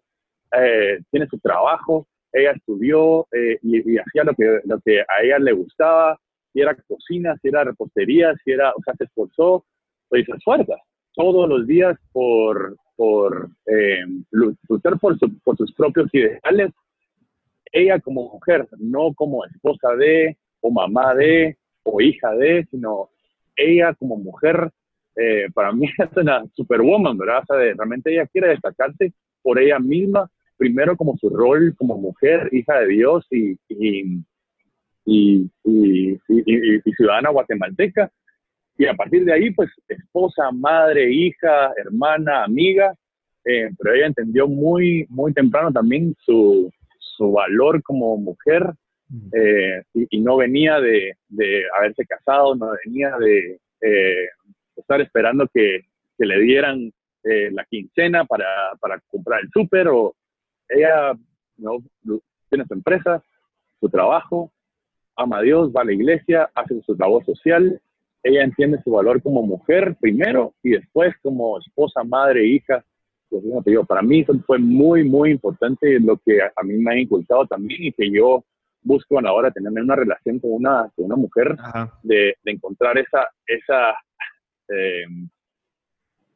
[0.56, 5.38] eh, tiene su trabajo, ella estudió eh, y, hacía lo que, lo que a ella
[5.38, 6.18] le gustaba,
[6.52, 9.64] si era cocina, si era repostería, si era, o sea, se esforzó,
[10.10, 10.74] se esfuerza
[11.14, 16.72] todos los días por, por eh, luchar por, por sus propios ideales,
[17.72, 23.10] ella como mujer, no como esposa de, o mamá de, o hija de, sino
[23.56, 24.70] ella como mujer,
[25.16, 27.42] eh, para mí es una superwoman, ¿verdad?
[27.42, 32.48] O sea, realmente ella quiere destacarse por ella misma, primero como su rol como mujer,
[32.52, 33.56] hija de Dios y,
[35.04, 38.10] y, y ciudadana guatemalteca,
[38.80, 42.94] y a partir de ahí, pues esposa, madre, hija, hermana, amiga,
[43.44, 48.72] eh, pero ella entendió muy, muy temprano también su, su valor como mujer
[49.34, 54.28] eh, y, no venía de, de, haberse casado, no venía de eh,
[54.76, 55.82] estar esperando que,
[56.16, 56.90] que le dieran
[57.22, 58.46] la quincena para,
[58.80, 60.14] para comprar el súper o
[60.70, 61.12] ella
[61.58, 61.80] ¿no?
[62.48, 63.22] tiene su empresa,
[63.78, 64.50] su trabajo,
[65.20, 67.80] ama a Dios, va a la iglesia, hace su trabajo social
[68.22, 72.84] ella entiende su valor como mujer primero y después como esposa, madre, hija.
[73.28, 76.92] Pues, te digo, para mí eso fue muy, muy importante lo que a, mí me
[76.92, 78.44] ha inculcado también y que yo
[78.82, 81.56] busco a la hora de tener una relación con una, con una mujer,
[82.02, 83.90] de, de, encontrar esa, esa,
[84.68, 85.04] eh,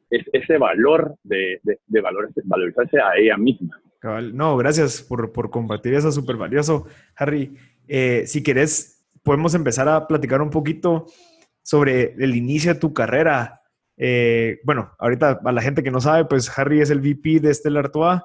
[0.09, 3.79] ese valor de, de, de valorizarse a ella misma.
[4.33, 6.85] No, gracias por, por compartir eso, súper valioso.
[7.15, 11.05] Harry, eh, si querés, podemos empezar a platicar un poquito
[11.63, 13.61] sobre el inicio de tu carrera.
[13.97, 17.53] Eh, bueno, ahorita a la gente que no sabe, pues Harry es el VP de
[17.53, 18.21] Stellar Artois,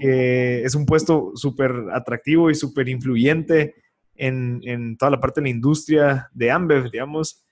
[0.00, 3.74] que es un puesto súper atractivo y súper influyente
[4.16, 7.44] en, en, toda la parte de la industria de Ambev, digamos.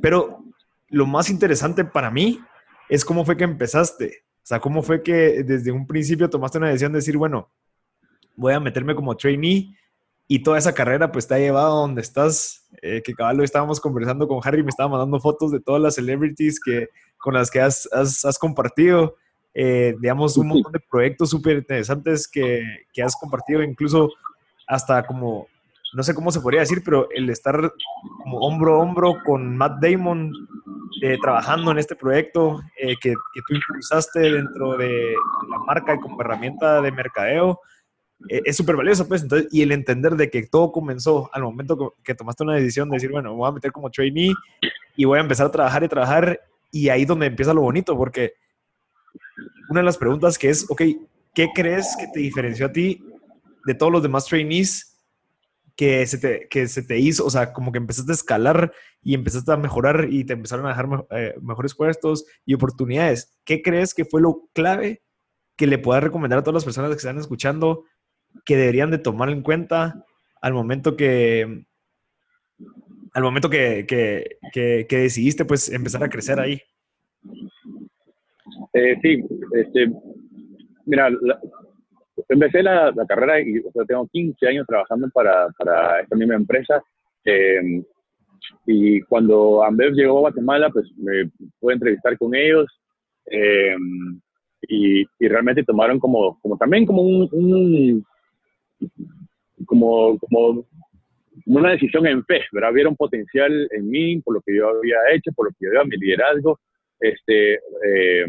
[0.00, 0.44] Pero
[0.88, 2.40] lo más interesante para mí
[2.88, 4.24] es cómo fue que empezaste.
[4.36, 7.50] O sea, cómo fue que desde un principio tomaste una decisión de decir, bueno,
[8.36, 9.76] voy a meterme como trainee
[10.28, 13.80] y toda esa carrera pues te ha llevado a donde estás, eh, que cabal estábamos
[13.80, 17.60] conversando con Harry, me estaba mandando fotos de todas las celebrities que, con las que
[17.60, 19.14] has, has, compartido,
[19.54, 24.10] eh, digamos, un montón de proyectos súper interesantes que, que, has compartido, incluso
[24.66, 25.46] hasta como,
[25.94, 27.72] no sé cómo se podría decir, pero el estar
[28.24, 30.32] como hombro a hombro con Matt Damon
[31.02, 35.14] eh, trabajando en este proyecto que, que, tú impulsaste dentro de
[35.50, 37.60] la marca y como herramienta de mercadeo.
[38.28, 39.22] Eh, es súper valioso, pues.
[39.22, 42.96] Entonces, y el entender de que todo comenzó al momento que tomaste una decisión de
[42.96, 44.34] decir, bueno, me voy a meter como trainee
[44.96, 46.40] y voy a empezar a trabajar y trabajar.
[46.70, 48.34] Y ahí donde empieza lo bonito, porque
[49.68, 50.82] una de las preguntas que es, ok,
[51.34, 53.02] ¿qué crees que te diferenció a ti
[53.64, 54.92] de todos los demás trainees
[55.76, 57.24] que se te, que se te hizo?
[57.24, 60.70] O sea, como que empezaste a escalar y empezaste a mejorar y te empezaron a
[60.70, 63.38] dejar eh, mejores puestos y oportunidades.
[63.44, 65.02] ¿Qué crees que fue lo clave
[65.56, 67.84] que le puedas recomendar a todas las personas que están escuchando
[68.44, 70.04] que deberían de tomar en cuenta
[70.40, 71.64] al momento que
[73.14, 76.60] al momento que, que, decidiste pues empezar a crecer ahí?
[78.74, 79.90] Eh, sí, este,
[80.84, 81.08] mira,
[82.28, 86.82] empecé la, carrera y tengo 15 años trabajando para, para esta misma empresa.
[87.24, 87.82] Eh,
[88.66, 92.66] y cuando Ambev llegó a Guatemala, pues me pude entrevistar con ellos.
[93.30, 93.76] Eh,
[94.68, 98.04] y, y, realmente tomaron como, como también como un,
[99.66, 100.66] como, como
[101.46, 102.72] una decisión en fe, ¿verdad?
[102.72, 105.84] Vieron potencial en mí, por lo que yo había hecho, por lo que yo había
[105.84, 106.58] mi liderazgo,
[107.00, 108.26] este, eh,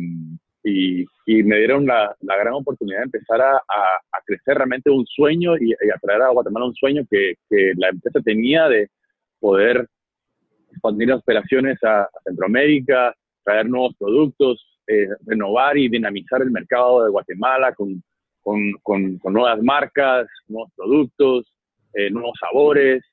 [0.63, 5.05] y, y, me dieron la, la, gran oportunidad de empezar a, a, crecer realmente un
[5.05, 8.89] sueño y, a traer a Guatemala un sueño que, que, la empresa tenía de
[9.39, 9.87] poder
[10.71, 17.11] expandir las operaciones a, Centroamérica, traer nuevos productos, eh, renovar y dinamizar el mercado de
[17.11, 18.03] Guatemala con,
[18.47, 21.53] con, con, con nuevas marcas, nuevos productos,
[21.93, 23.03] eh, nuevos sabores,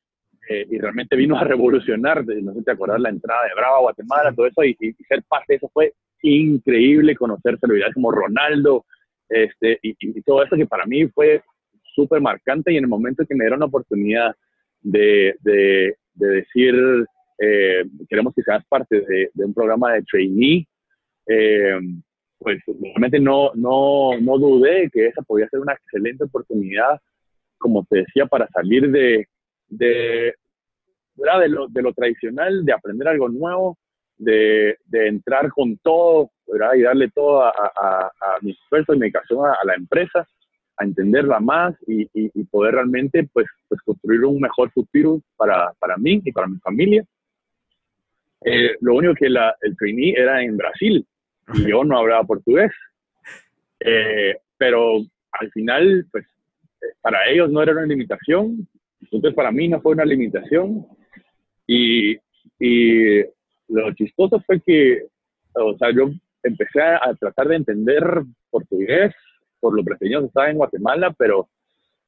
[0.49, 3.79] eh, y realmente vino a revolucionar, no sé si te acuerdas, la entrada de Brava
[3.79, 4.77] a Guatemala, todo eso, y,
[5.09, 5.92] ser parte de eso fue
[6.23, 8.85] increíble, conocer celebridades como Ronaldo,
[9.29, 11.42] este, y, todo eso que para mí fue
[11.83, 14.37] súper marcante, y en el momento que me dieron la oportunidad
[14.83, 16.77] de, de, decir,
[17.40, 20.68] eh, queremos que seas parte de, un programa de trainee,
[21.27, 21.81] eh,
[22.45, 27.01] pues realmente no, no, no dudé que esa podía ser una excelente oportunidad,
[27.57, 29.27] como te decía, para salir de,
[29.69, 30.35] de,
[31.17, 33.79] de, lo, de lo tradicional, de aprender algo nuevo,
[34.19, 36.31] de, de entrar con todo
[36.77, 40.29] y darle todo a, a, a mi esfuerzo y dedicación a, la empresa,
[40.77, 45.97] a entenderla más y, y, poder realmente pues, pues construir un mejor futuro para, para
[45.97, 47.03] mí y para mi familia.
[48.45, 51.07] Eh, lo único que la, el trainee era en Brasil
[51.53, 52.73] y yo no hablaba portugués.
[53.81, 54.99] Eh, pero
[55.33, 56.27] al final, pues
[57.03, 58.67] para ellos no era una limitación,
[59.11, 60.87] entonces, para mí no fue una limitación.
[61.67, 62.17] Y,
[62.59, 63.21] y
[63.69, 65.07] lo chistoso fue que,
[65.55, 66.11] o sea, yo
[66.43, 68.03] empecé a, tratar de entender
[68.51, 69.15] portugués
[69.61, 71.49] por lo pequeño que estaba en Guatemala, pero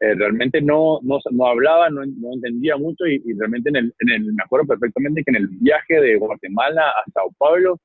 [0.00, 4.10] eh, realmente no, no, no hablaba, no, no, entendía mucho y, realmente en el, en
[4.10, 7.80] el, me acuerdo perfectamente que en el viaje de Guatemala a Sao Paulo,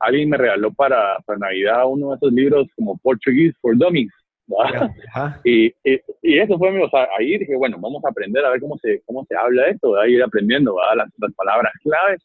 [0.00, 4.12] alguien me regaló para, para Navidad uno de esos libros como Portuguese for Dummies
[5.44, 8.76] y, y, eso fue, o sea, ahí dije, bueno, vamos a aprender a ver cómo
[8.78, 12.22] se, cómo se habla esto, a ir aprendiendo Las, las, palabras claves.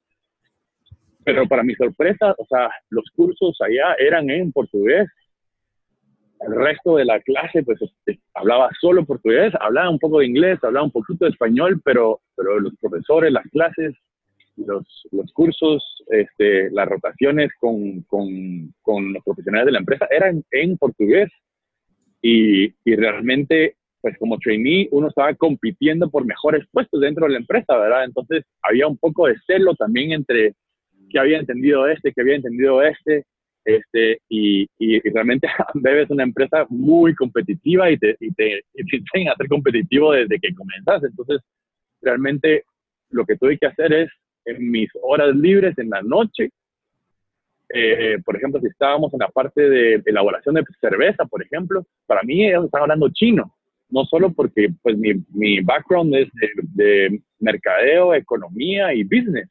[1.24, 5.08] Pero para mi sorpresa, o sea, los cursos allá eran en portugués.
[6.42, 10.60] El resto de la clase, pues, este, hablaba solo portugués, hablaba un poco de inglés,
[10.64, 13.94] hablaba un poquito de español, pero, pero los profesores, las clases,
[14.66, 20.44] los, los cursos, este, las rotaciones con, con, con los profesionales de la empresa eran
[20.52, 21.30] en portugués
[22.22, 27.40] y, y realmente, pues como trainee, uno estaba compitiendo por mejores puestos dentro de la
[27.40, 28.06] empresa, ¿verdad?
[28.06, 30.54] Entonces había un poco de celo también entre
[31.10, 33.26] que había entendido este, que había entendido este,
[33.66, 38.84] este, y, y, realmente Bebe es una empresa muy competitiva y te, y te, y
[38.86, 41.04] te enseña a ser competitivo desde que comenzas.
[41.04, 41.42] Entonces,
[42.02, 42.64] realmente
[43.10, 44.10] lo que tuve que hacer es
[44.46, 46.52] en mis horas libres en la noche,
[47.72, 52.24] eh, por ejemplo, si estábamos en la parte de elaboración de cerveza, por ejemplo, para
[52.24, 53.56] mí ellos estaban hablando chino,
[53.90, 56.30] no solo porque pues mi, mi background es
[56.74, 59.50] de, mercadeo, economía y business,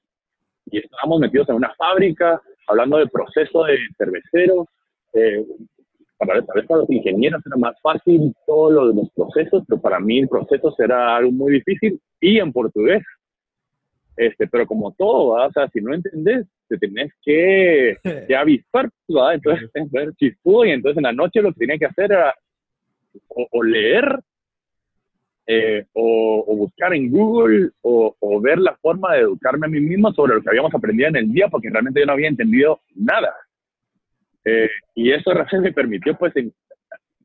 [0.66, 4.66] y estábamos metidos en una fábrica hablando de proceso de cerveceros,
[5.14, 5.44] eh,
[6.18, 9.80] para, tal vez para los ingenieros era más fácil todo lo de los procesos, pero
[9.80, 12.00] para mí el proceso era algo muy difícil.
[12.20, 13.02] Y en portugués.
[14.18, 19.34] Este, pero como todo, o sea, si no entendés, te tenés que, que avisar, ¿verdad?
[19.34, 22.34] Entonces, ver chispudo y entonces en la noche lo que tenía que hacer era
[23.28, 24.18] o, leer
[25.46, 29.80] eh, o, o, buscar en Google o, o, ver la forma de educarme a mí
[29.80, 32.80] mismo sobre lo que habíamos aprendido en el día, porque realmente yo no había entendido
[32.96, 33.32] nada.
[34.44, 36.34] Eh, y eso realmente me permitió pues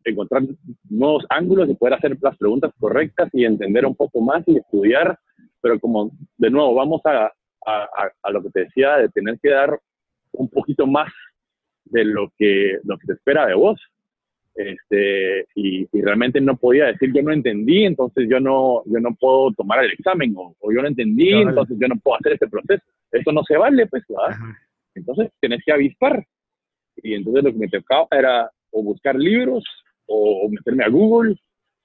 [0.03, 0.43] encontrar
[0.91, 5.17] nuevos ángulos y poder hacer las preguntas correctas y entender un poco más y estudiar
[5.63, 7.31] pero como de nuevo vamos a,
[7.65, 7.87] a,
[8.21, 9.79] a, lo que te decía, de tener que dar
[10.33, 11.11] un poquito más
[11.85, 13.79] de lo que, lo que te espera de vos.
[14.55, 19.15] Este, y, y, realmente no podía decir yo no entendí, entonces yo no, yo no
[19.15, 22.83] puedo tomar el examen, o, yo no entendí, entonces yo no puedo hacer este proceso.
[23.11, 24.03] Eso no se vale, pues.
[24.95, 26.23] Entonces tenés que avispar.
[26.97, 29.63] Y entonces lo que me tocaba era o buscar libros,
[30.07, 31.35] o meterme a Google,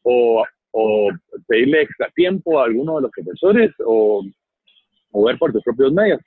[0.03, 1.11] o o
[1.47, 4.25] pedirle extra tiempo a alguno de los profesores o,
[5.13, 6.21] o ver por tus propios medios.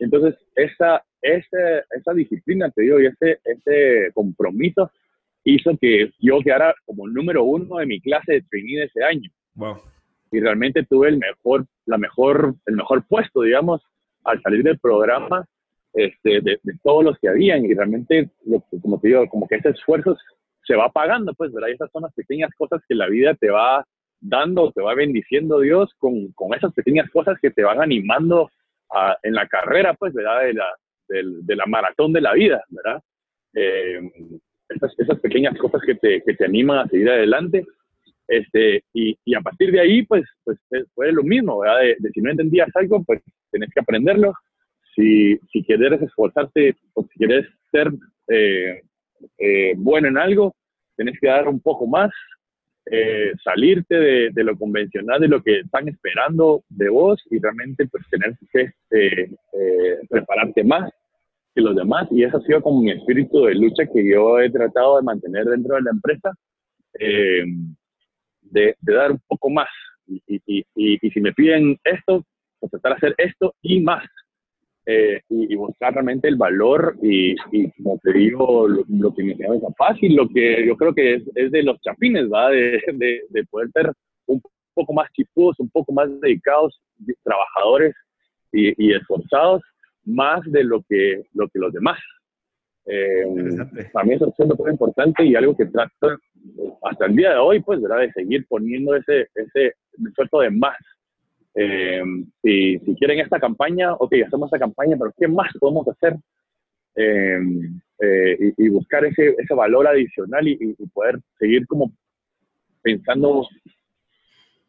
[0.00, 4.90] Entonces, esa, esa, esa disciplina, te digo, y ese, ese compromiso
[5.44, 9.04] hizo que yo quedara como el número uno de mi clase de trainee de ese
[9.04, 9.30] año.
[9.54, 9.76] Wow.
[10.32, 13.82] Y realmente tuve el mejor, la mejor, el mejor puesto, digamos,
[14.24, 15.46] al salir del programa
[15.92, 17.64] este, de, de todos los que habían.
[17.64, 18.30] Y realmente,
[18.82, 20.16] como te digo, como que ese esfuerzo
[20.66, 21.68] se va pagando, pues, ¿verdad?
[21.68, 23.84] Y esas son las pequeñas cosas que la vida te va
[24.20, 28.50] dando, te va bendiciendo Dios con, con esas pequeñas cosas que te van animando
[29.22, 30.42] en la carrera, pues, ¿verdad?
[30.42, 30.66] De la,
[31.08, 33.02] de, la maratón de la vida, ¿verdad?
[33.54, 34.00] Eh,
[34.68, 37.66] esas, esas, pequeñas cosas que te, que te animan a seguir adelante.
[38.26, 40.58] Este, y, y, a partir de ahí, pues, pues
[40.94, 41.80] fue lo mismo, ¿verdad?
[41.98, 44.32] De, si no entendías algo, pues tenés que aprenderlo.
[44.94, 47.90] si, si quieres esforzarte o si quieres ser
[48.28, 48.80] eh,
[49.38, 50.54] eh, bueno en algo,
[50.96, 52.10] tienes que dar un poco más,
[52.90, 58.04] eh, salirte de, lo convencional, de lo que están esperando de vos y realmente pues
[58.10, 58.72] tener que
[60.08, 60.92] prepararte más
[61.54, 62.06] que los demás.
[62.10, 65.44] Y eso ha sido como mi espíritu de lucha que yo he tratado de mantener
[65.46, 66.32] dentro de la empresa,
[68.42, 69.68] de, dar un poco más.
[70.06, 72.22] Y, y si me piden esto,
[72.60, 74.04] pues tratar de hacer esto y más.
[74.86, 79.48] Eh, y, buscar realmente el valor y, y como te digo, lo, que me queda
[79.78, 82.50] fácil, lo que yo creo que es, es de los chapines, ¿va?
[82.50, 83.92] De, de, de, poder ser
[84.26, 84.42] un
[84.74, 86.78] poco más chipudos, un poco más dedicados,
[87.22, 87.94] trabajadores
[88.52, 89.62] y, y, esforzados,
[90.04, 91.98] más de lo que, lo que los demás.
[92.84, 93.24] Eh,
[93.90, 96.18] para mí eso es muy importante y algo que trato
[96.82, 98.00] hasta el día de hoy, pues, ¿verdad?
[98.00, 99.72] De seguir poniendo ese, ese
[100.06, 100.76] esfuerzo de más
[101.54, 102.02] eh,
[102.42, 106.16] si, si, quieren esta campaña, ok, hacemos esta campaña, pero ¿qué más podemos hacer?
[106.96, 107.38] Eh,
[108.00, 111.92] eh, y, buscar ese, ese valor adicional y, y, poder seguir como
[112.82, 113.46] pensando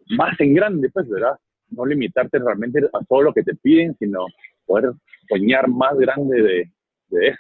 [0.10, 1.38] más en grande, pues, ¿verdad?
[1.70, 4.26] No limitarte realmente a todo lo que te piden, sino
[4.66, 4.92] poder
[5.28, 6.72] soñar más grande de,
[7.10, 7.40] de eso.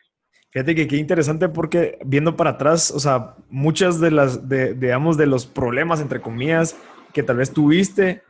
[0.52, 5.18] Fíjate que qué interesante porque viendo para atrás, o sea, muchas de las, de, digamos,
[5.18, 6.80] de los problemas, entre comillas,
[7.14, 8.22] que tal vez tuviste,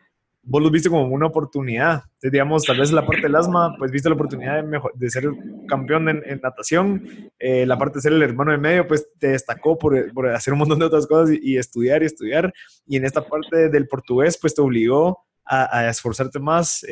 [0.45, 2.03] vos los viste como una oportunidad.
[2.05, 5.09] Entonces, digamos, tal vez la parte del asma, pues viste la oportunidad de, mejor, de
[5.09, 5.25] ser
[5.67, 7.31] campeón en, natación.
[7.39, 10.53] Eh, la parte de ser el hermano de medio, pues te destacó por, por hacer
[10.53, 12.53] un montón de otras cosas y, estudiar y estudiar.
[12.85, 16.87] Y en esta parte del portugués, pues te obligó a, esforzarte más, eh,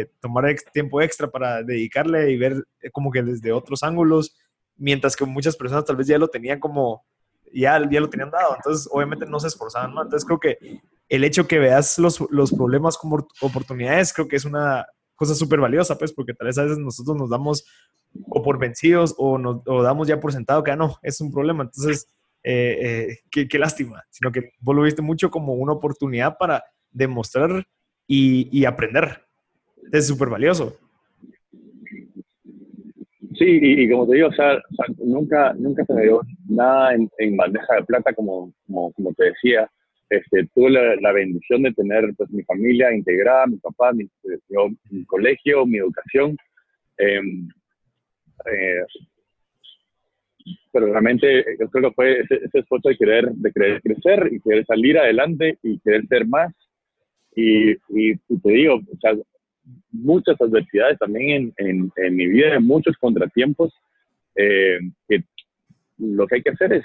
[0.00, 4.36] eh, tomar tiempo extra para dedicarle y ver como que desde otros ángulos,
[4.76, 7.02] mientras que muchas personas tal vez ya lo tenían como,
[7.50, 8.56] ya, ya lo tenían dado.
[8.56, 10.04] Entonces, obviamente no se esforzaban más.
[10.04, 10.58] Entonces, creo que
[11.08, 15.60] el hecho que veas los, los problemas como oportunidades, creo que es una cosa súper
[15.60, 17.64] valiosa, pues, porque tal vez a veces nosotros nos damos
[18.28, 21.64] o por vencidos o nos damos ya por sentado que, ah, no, es un problema.
[21.64, 22.08] Entonces,
[22.42, 26.62] eh, eh, qué, qué, lástima, sino que vos lo viste mucho como una oportunidad para
[26.90, 27.66] demostrar
[28.06, 29.22] y, y aprender.
[29.92, 30.76] Es súper valioso.
[33.36, 34.62] Sí, y, como te digo, o sea,
[34.98, 39.68] nunca, nunca se me dio nada en, bandeja de plata, como, como te decía
[40.16, 44.08] este, tuve la, bendición de tener pues, mi familia integrada, mi papá, mi,
[44.90, 46.36] mi colegio, mi educación.
[46.96, 47.48] Em,
[48.46, 48.84] eh,
[50.72, 54.66] pero realmente yo creo que fue ese, esfuerzo de querer, de querer crecer y querer
[54.66, 56.52] salir adelante y querer ser más.
[57.36, 58.80] Y, y, te digo,
[59.90, 63.72] muchas adversidades también en, mi vida, muchos contratiempos,
[64.36, 65.24] eh, que
[65.98, 66.84] lo que hay que hacer es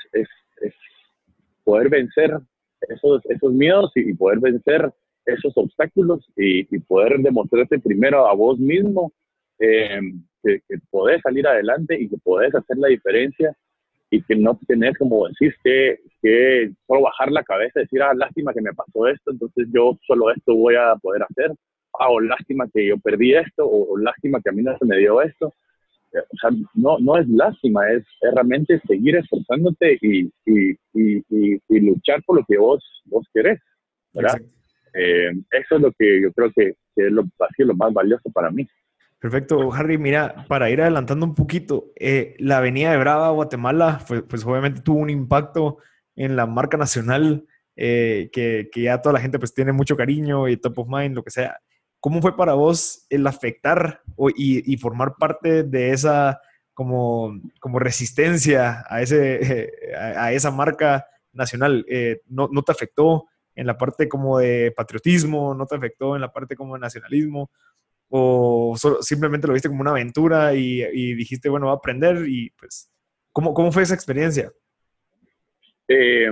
[1.63, 2.39] poder vencer
[2.87, 4.91] esos, esos miedos y, poder vencer
[5.25, 9.11] esos obstáculos y, poder demostrarte primero a vos mismo
[9.59, 9.99] eh,
[10.43, 13.55] que, que, podés salir adelante y que podés hacer la diferencia
[14.11, 18.13] y que no tenés, como decís, que, que solo bajar la cabeza y decir, ah,
[18.15, 21.51] lástima que me pasó esto, entonces yo solo esto voy a poder hacer,
[21.99, 24.85] ah, o lástima que yo perdí esto, o, o lástima que a mí no se
[24.85, 25.53] me dio esto
[26.13, 28.03] o sea, no, no es lástima, es,
[28.33, 31.23] realmente seguir esforzándote y, y, y,
[31.69, 33.59] y, luchar por lo que vos, vos querés,
[34.13, 34.39] ¿verdad?
[34.93, 37.23] Eh, eso es lo que yo creo que, es lo,
[37.55, 38.67] sido lo más valioso para mí.
[39.19, 39.97] Perfecto, Harry.
[39.97, 44.81] Mira, para ir adelantando un poquito, eh, la Avenida de Brava, Guatemala, pues, pues, obviamente
[44.81, 45.77] tuvo un impacto
[46.15, 47.45] en la marca nacional
[47.75, 51.15] eh, que, que, ya toda la gente pues tiene mucho cariño y top of mind,
[51.15, 51.59] lo que sea.
[51.99, 54.01] ¿Cómo fue para vos el afectar
[54.35, 56.39] y, formar parte de esa
[56.73, 61.85] como, como resistencia a, ese, a, esa marca nacional?
[61.89, 63.25] Eh, no, ¿No te afectó
[63.55, 65.53] en la parte como de patriotismo?
[65.53, 67.51] ¿No te afectó en la parte como de nacionalismo?
[68.07, 72.25] ¿O simplemente lo viste como una aventura y, dijiste, bueno, voy a aprender?
[72.27, 72.89] Y pues,
[73.31, 74.51] ¿cómo, cómo fue esa experiencia?
[75.87, 76.31] Eh,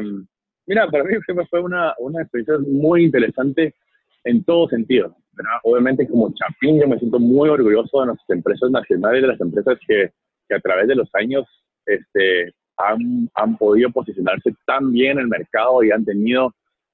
[0.66, 1.16] mira, para mí
[1.50, 3.76] fue una, una experiencia muy interesante
[4.24, 5.16] en todo sentido.
[5.64, 9.78] Obviamente como Chapín yo me siento muy orgulloso de nuestras empresas nacionales, de las empresas
[9.88, 10.12] que,
[10.48, 11.46] que a través de los años
[11.86, 16.54] este, han, han, podido posicionarse tan bien en el mercado y han tenido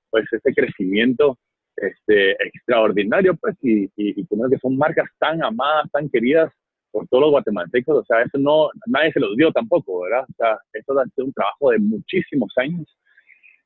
[0.10, 1.38] pues este crecimiento
[1.76, 6.52] este, extraordinario pues y, que son marcas tan amadas, tan queridas
[6.92, 10.26] por todos los guatemaltecos, o sea, eso no, nadie se los dio tampoco, ¿verdad?
[10.30, 12.86] O sea, eso ha sido un trabajo de muchísimos años.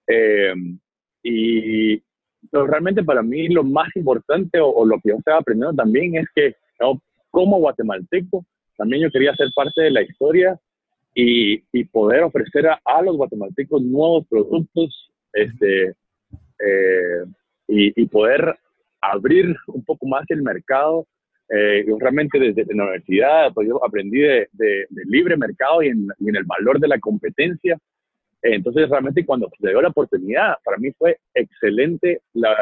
[0.07, 0.53] Eh,
[1.23, 2.01] y,
[2.51, 6.25] pero realmente para mí lo más importante o, lo que yo estaba aprendiendo también es
[6.35, 6.55] que
[7.31, 8.45] como guatemalteco
[8.77, 10.59] también yo quería ser parte de la historia
[11.13, 15.95] y, y poder ofrecer a, a, los guatemaltecos nuevos productos este,
[16.59, 17.25] eh,
[17.67, 18.57] y, poder
[19.01, 21.05] abrir un poco más el mercado
[21.49, 26.09] Eh, yo realmente desde la universidad pues yo aprendí de, de, libre mercado y en,
[26.19, 27.77] el valor de la competencia.
[28.41, 32.55] Entonces realmente cuando se dio la oportunidad, para mí fue excelente la,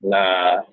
[0.00, 0.64] la,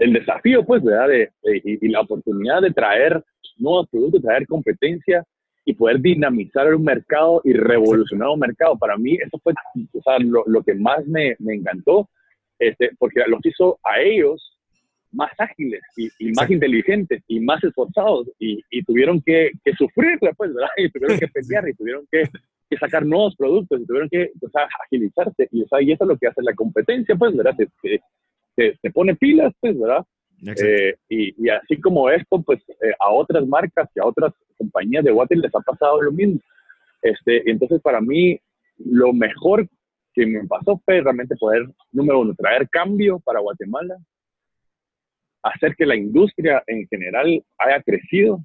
[0.00, 1.08] el desafío, pues, ¿verdad?
[1.42, 3.22] Y, la oportunidad de traer
[3.58, 5.24] nuevos productos, traer competencia
[5.64, 8.78] y poder dinamizar un mercado y revolucionar un mercado.
[8.78, 9.52] Para mí eso fue
[9.92, 12.08] o sea, lo, lo, que más me, me encantó,
[12.58, 14.57] este, porque los hizo a ellos
[15.12, 20.18] más ágiles y, y más inteligentes y más esforzados y, y tuvieron que, que, sufrir,
[20.18, 20.70] pues, ¿verdad?
[20.76, 22.24] Y tuvieron que pelear y tuvieron que,
[22.68, 25.48] que, sacar nuevos productos y tuvieron que o sea, agilizarse.
[25.50, 27.56] Y, o sea, y eso es lo que hace la competencia, pues, ¿verdad?
[27.56, 28.00] Te,
[28.82, 30.04] te, pone pilas, pues, ¿verdad?
[30.46, 35.04] Eh, y, y, así como esto, pues eh, a otras marcas y a otras compañías
[35.04, 36.40] de water les ha pasado lo mismo.
[37.02, 38.38] Este, entonces, para mí,
[38.78, 39.68] lo mejor
[40.12, 43.96] que me pasó fue realmente poder, número uno, traer cambio para Guatemala,
[45.42, 48.40] hacer que la industria en general haya crecido,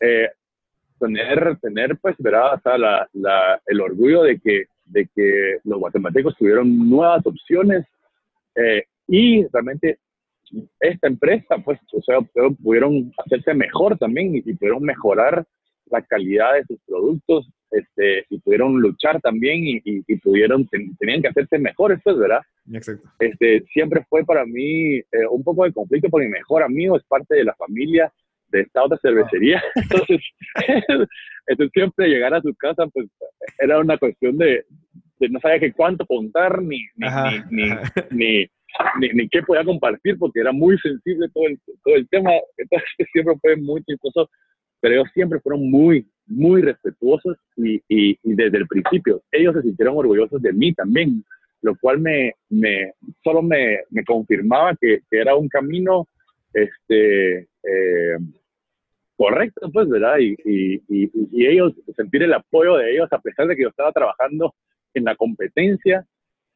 [0.00, 0.28] eh,
[0.98, 2.60] tener, tener, pues, ¿verdad?
[3.66, 7.86] El orgullo de que, de que los guatemaltecos tuvieron nuevas opciones
[8.54, 9.98] eh, y realmente
[10.80, 12.18] esta empresa, pues, o sea,
[12.62, 15.44] pudieron hacerse mejor también y, pudieron mejorar
[15.86, 21.28] la calidad de sus productos este, y pudieron luchar también y, y, pudieron, tenían que
[21.28, 22.40] hacerse mejores, pues, ¿verdad?
[22.72, 23.08] Exacto.
[23.18, 27.04] Este, siempre fue para mí eh, un poco de conflicto porque mi mejor amigo es
[27.04, 28.12] parte de la familia
[28.48, 29.62] de esta otra cervecería.
[29.76, 30.20] Entonces,
[31.46, 33.06] entonces, siempre llegar a su casa, pues,
[33.58, 34.64] era una cuestión de,
[35.18, 37.70] de no sabía qué cuánto contar ni, ni,
[38.10, 38.48] ni
[39.00, 42.30] ni, ni qué podía compartir porque era muy sensible todo el, todo el tema.
[42.56, 44.30] Entonces siempre fue muy chistoso,
[44.80, 49.96] pero ellos siempre fueron muy, muy respetuosos y, y, desde el principio ellos se sintieron
[49.96, 51.24] orgullosos de mí también,
[51.62, 52.92] lo cual me, me
[53.24, 56.06] solo me, me confirmaba que, que, era un camino
[56.52, 58.18] este, eh,
[59.16, 60.18] correcto, pues, ¿verdad?
[60.20, 63.90] Y, y, y, ellos, sentir el apoyo de ellos, a pesar de que yo estaba
[63.92, 64.54] trabajando
[64.94, 66.06] en la competencia,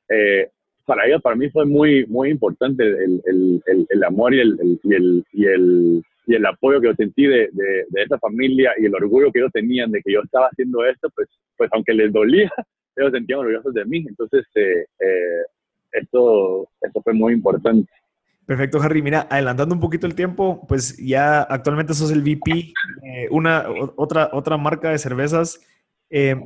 [0.08, 0.48] eh,
[0.84, 4.94] para ellos, para mí fue muy, muy importante el, el, el, amor y el, y
[4.94, 8.86] el, y el, y el apoyo que yo sentí de, de, de, esa familia y
[8.86, 12.12] el orgullo que ellos tenían de que yo estaba haciendo esto, pues, pues aunque les
[12.12, 12.50] dolía,
[12.96, 14.04] ellos sentían orgullosos de mí.
[14.08, 15.42] Entonces, eh, eh,
[15.92, 17.90] esto, esto fue muy importante.
[18.46, 19.02] Perfecto, Harry.
[19.02, 23.66] Mira, adelantando un poquito el tiempo, pues ya actualmente sos el VP, eh, una
[23.96, 25.60] otra, otra marca de cervezas.
[26.10, 26.36] Eh,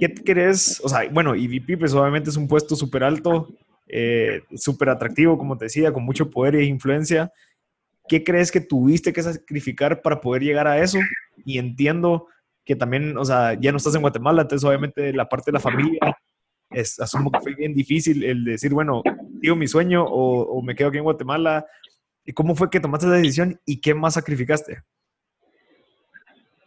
[0.00, 0.80] ¿Qué crees?
[0.82, 3.48] O sea, bueno, y VP pues obviamente es un puesto súper alto
[3.88, 7.32] eh, súper atractivo, como te decía, con mucho poder e influencia.
[8.08, 10.98] ¿Qué crees que tuviste que sacrificar para poder llegar a eso?
[11.44, 12.28] Y entiendo
[12.64, 15.60] que también, o sea, ya no estás en Guatemala, entonces obviamente la parte de la
[15.60, 15.98] familia,
[16.70, 19.02] es, asumo que fue bien difícil el decir, bueno,
[19.40, 21.66] digo mi sueño o, me quedo aquí en Guatemala.
[22.24, 24.82] ¿Y cómo fue que tomaste esa decisión y qué más sacrificaste?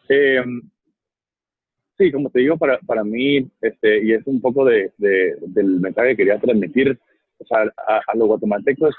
[0.07, 0.41] Eh,
[1.97, 6.11] sí, como te digo, para, para mí, este, y es un poco de, del mensaje
[6.11, 6.97] que quería transmitir,
[7.39, 8.95] o sea, a, los guatemaltecos,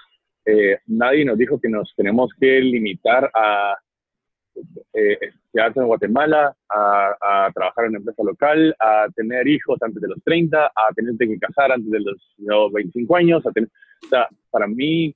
[0.50, 3.76] eh, nadie nos dijo que nos tenemos que limitar a
[4.92, 5.18] eh,
[5.52, 10.22] quedarse en Guatemala, a, trabajar en una empresa local, a tener hijos antes de los
[10.24, 13.46] 30, a tener que casar antes de los, 25 años.
[13.46, 13.70] A tener,
[14.04, 15.14] o sea, para mí,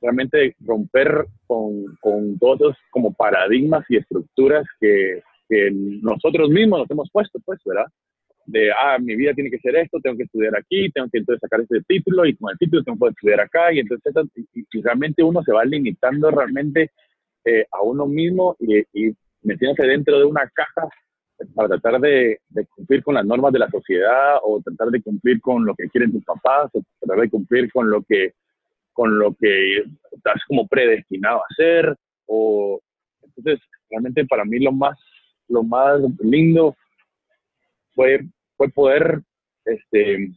[0.00, 7.10] realmente romper con, con todos como paradigmas y estructuras que, que nosotros mismos nos hemos
[7.10, 7.86] puesto, pues, ¿verdad?
[8.50, 11.40] De, ah, mi vida tiene que ser esto, tengo que estudiar aquí, tengo que entonces
[11.40, 14.12] sacar este título y con el título tengo que estudiar acá y entonces
[14.82, 16.90] realmente uno se va limitando realmente
[17.44, 20.88] eh, a uno mismo y, metiéndose dentro de una caja
[21.54, 25.40] para tratar de, de, cumplir con las normas de la sociedad o tratar de cumplir
[25.40, 28.34] con lo que quieren tus papás o tratar de cumplir con lo que
[28.92, 31.96] con lo que estás como predestinado a hacer.
[32.26, 32.80] O
[33.22, 34.98] entonces realmente para mí lo más
[35.48, 36.76] lo más lindo
[37.94, 38.20] fue
[38.60, 39.22] fue poder
[39.64, 40.32] este,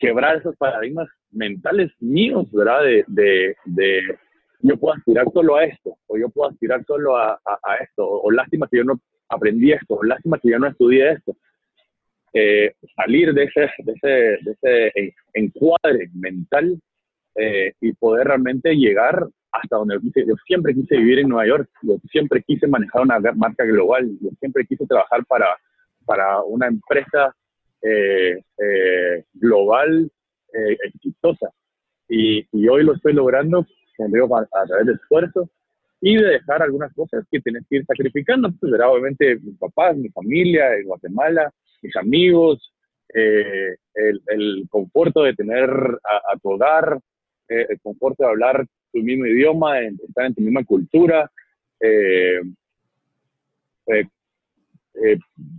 [0.00, 2.82] quebrar esos paradigmas mentales míos, ¿verdad?
[2.82, 4.02] De, de, de,
[4.62, 8.32] yo puedo aspirar solo a esto, o yo puedo aspirar solo a, a, esto, o,
[8.32, 11.36] lástima que yo no aprendí esto, o lástima que yo no estudié esto.
[12.32, 16.80] Eh, salir de ese, de ese, de ese encuadre mental
[17.36, 20.26] eh, y poder realmente llegar hasta donde yo, quise.
[20.26, 24.30] yo siempre quise vivir en Nueva York, yo siempre quise manejar una marca global, yo
[24.40, 25.56] siempre quise trabajar para
[26.04, 27.34] para una empresa
[27.82, 30.10] eh, eh, global
[30.52, 31.50] eh, exitosa.
[32.08, 35.48] Y, hoy lo estoy logrando a, a, través de esfuerzo
[36.00, 38.50] y de dejar algunas cosas que tienes que ir sacrificando.
[38.58, 42.72] Pues, obviamente, mis papás, mi familia en Guatemala, mis amigos,
[43.12, 46.98] el, el conforto de tener a, a tu hogar,
[47.48, 51.30] el conforto de hablar tu mismo idioma, estar en tu misma cultura.
[51.80, 52.40] Eh,
[54.94, 55.18] eh,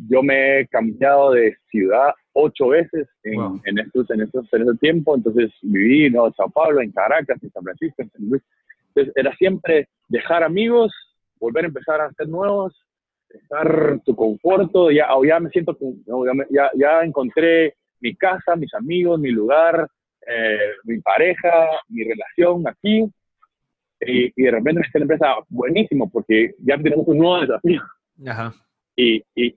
[0.09, 4.77] yo me he cambiado de ciudad ocho veces en, en, estos, en, estos, en ese
[4.79, 6.27] tiempo, entonces viví ¿no?
[6.27, 8.43] en Sao Paulo, en Caracas, en San Francisco, en San Luis.
[8.89, 10.93] Entonces era siempre dejar amigos,
[11.39, 12.73] volver a empezar a hacer nuevos,
[13.29, 15.77] estar tu conforto, ya, ya me siento,
[16.49, 19.87] ya, ya, encontré mi casa, mis amigos, mi lugar,
[20.27, 23.09] eh, mi pareja, mi relación aquí,
[24.01, 27.81] y, y de repente es una empresa buenísimo porque ya tenemos un nuevo desafío.
[28.25, 28.53] Ajá.
[28.95, 29.55] Y, y,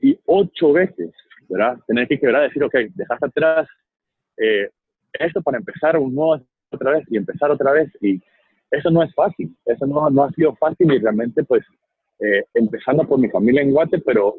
[0.00, 1.12] y, ocho veces,
[1.48, 1.78] ¿verdad?
[1.86, 3.68] Tener que quebrar, decir, ok, dejaste atrás
[4.36, 4.68] eh,
[5.12, 6.40] esto para empezar un nuevo
[6.70, 7.90] otra vez y empezar otra vez.
[8.00, 8.20] Y
[8.70, 11.64] eso no es fácil, eso no, no ha sido fácil y realmente pues
[12.20, 14.36] eh, empezando por mi familia en Guate, pero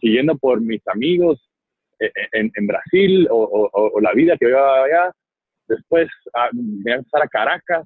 [0.00, 1.40] siguiendo por mis amigos
[2.00, 5.12] eh, en, en, Brasil o, o, la vida que veo allá.
[5.68, 7.84] Después a, me a empezar a Caracas,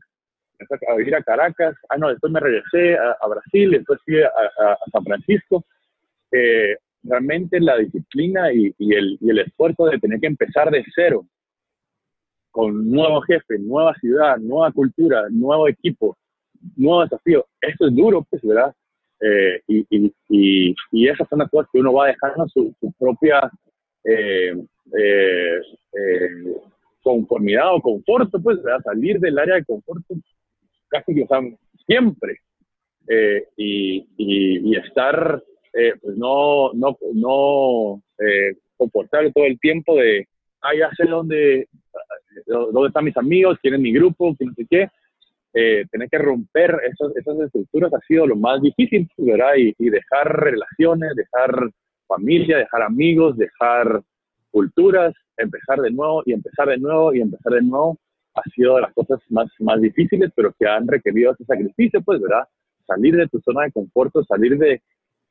[0.88, 1.76] a vivir a Caracas.
[1.88, 4.30] Ah, no, después me regresé a, a Brasil, después fui a,
[4.92, 5.64] San Francisco.
[6.32, 11.24] Eh, realmente la disciplina y, el, esfuerzo de tener que empezar de cero
[12.50, 16.16] con nuevo jefe, nueva ciudad, nueva cultura, nuevo equipo,
[16.76, 17.46] nuevo desafío.
[17.60, 18.74] Eso es duro, pues, ¿verdad?
[19.20, 23.50] Eh, y, y, esas son las cosas que uno va dejando su, su propia
[24.04, 24.52] eh,
[24.96, 25.60] eh,
[27.02, 28.80] conformidad o confort, pues, ¿verdad?
[28.84, 30.04] Salir del área de confort
[30.88, 32.40] casi que, o siempre.
[33.56, 38.02] y, y, estar, pues, no, no, no
[38.76, 40.26] confortable todo el tiempo de,
[40.62, 41.68] ah, ya sé dónde,
[42.46, 44.88] dónde están mis amigos, quién es mi grupo, quién no sé qué.
[45.54, 49.54] Eh, tener que romper esas, esas estructuras ha sido lo más difícil, ¿verdad?
[49.56, 51.70] Y, y, dejar relaciones, dejar
[52.06, 54.02] familia, dejar amigos, dejar
[54.50, 57.98] culturas, empezar de nuevo y empezar de nuevo y empezar de nuevo
[58.38, 62.20] ha sido de las cosas más, más difíciles, pero que han requerido ese sacrificio, pues,
[62.20, 62.44] ¿verdad?
[62.86, 64.80] Salir de tu zona de confort, salir de,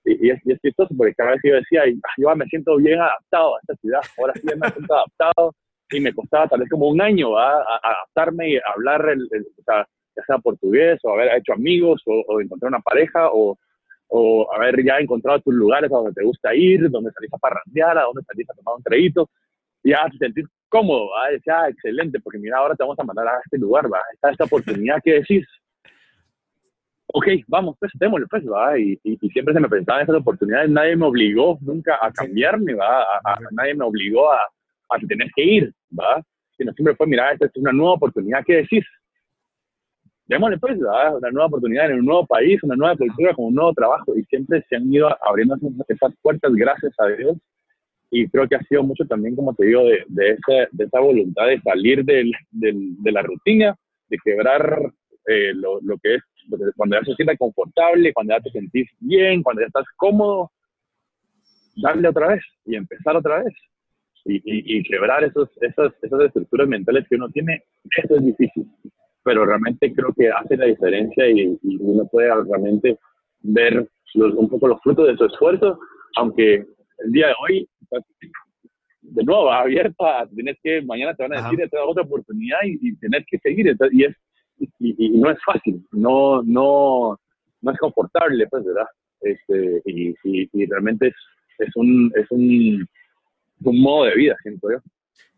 [0.05, 1.83] y, y es chistoso porque cada vez que yo decía,
[2.17, 5.55] yo me siento bien adaptado a esta ciudad, ahora sí me siento adaptado
[5.91, 9.87] y me costaba tal vez como un año a, adaptarme y hablar, el, o sea,
[10.15, 13.57] ya sea portugués o haber hecho amigos o, encontrar una pareja o,
[14.07, 17.97] o, haber ya encontrado tus lugares a donde te gusta ir, donde salís a parrandear,
[17.97, 19.29] a donde salís a tomar un traguito,
[19.84, 21.32] y ya te sentir cómodo, ¿va?
[21.32, 23.99] decía, ah, excelente, porque mira, ahora te vamos a mandar a este lugar, ¿va?
[24.13, 25.45] está esta oportunidad que decís,
[27.13, 28.78] ok, vamos, pues démosle, pues, va.
[28.78, 30.69] Y, y, siempre se me presentaban esas oportunidades.
[30.69, 33.03] Nadie me obligó nunca a cambiarme, va.
[33.23, 34.39] A, nadie me obligó a,
[34.89, 36.21] a, tener que ir, va.
[36.57, 38.86] Sino siempre fue, mira, esta es una nueva oportunidad, ¿qué decís?
[40.25, 41.15] Démosle, pues, va.
[41.15, 44.15] Una nueva oportunidad en un nuevo país, una nueva cultura, con un nuevo trabajo.
[44.15, 45.55] Y siempre se han ido abriendo
[45.88, 47.38] esas puertas, gracias a Dios.
[48.09, 50.99] Y creo que ha sido mucho también, como te digo, de, de, ese, de esa
[50.99, 53.75] voluntad de salir del, del, de la rutina,
[54.09, 54.91] de quebrar
[55.27, 56.23] eh, lo, lo, que es
[56.75, 60.51] cuando ya se siente confortable, cuando ya te sentís bien, cuando ya estás cómodo,
[61.75, 63.53] darle otra vez y empezar otra vez.
[64.29, 67.63] Y, y, quebrar esos, esas, esas estructuras mentales que uno tiene,
[67.95, 68.67] eso es difícil.
[69.23, 72.97] Pero realmente creo que hace la diferencia y, y uno puede realmente
[73.39, 75.79] ver los, un poco los frutos de su esfuerzo,
[76.17, 76.65] aunque
[76.99, 77.69] el día de hoy,
[79.01, 82.89] de nuevo, abierta, tienes que, mañana te van a decir, te da otra oportunidad y,
[82.89, 83.75] y tener que seguir.
[83.91, 84.15] Y es
[84.79, 87.19] y, no es fácil, no, no,
[87.61, 88.87] no es confortable, pues, ¿verdad?
[89.21, 91.15] Este, y, y, realmente es,
[91.59, 92.87] es, un, es un,
[93.63, 94.77] un modo de vida, siento yo.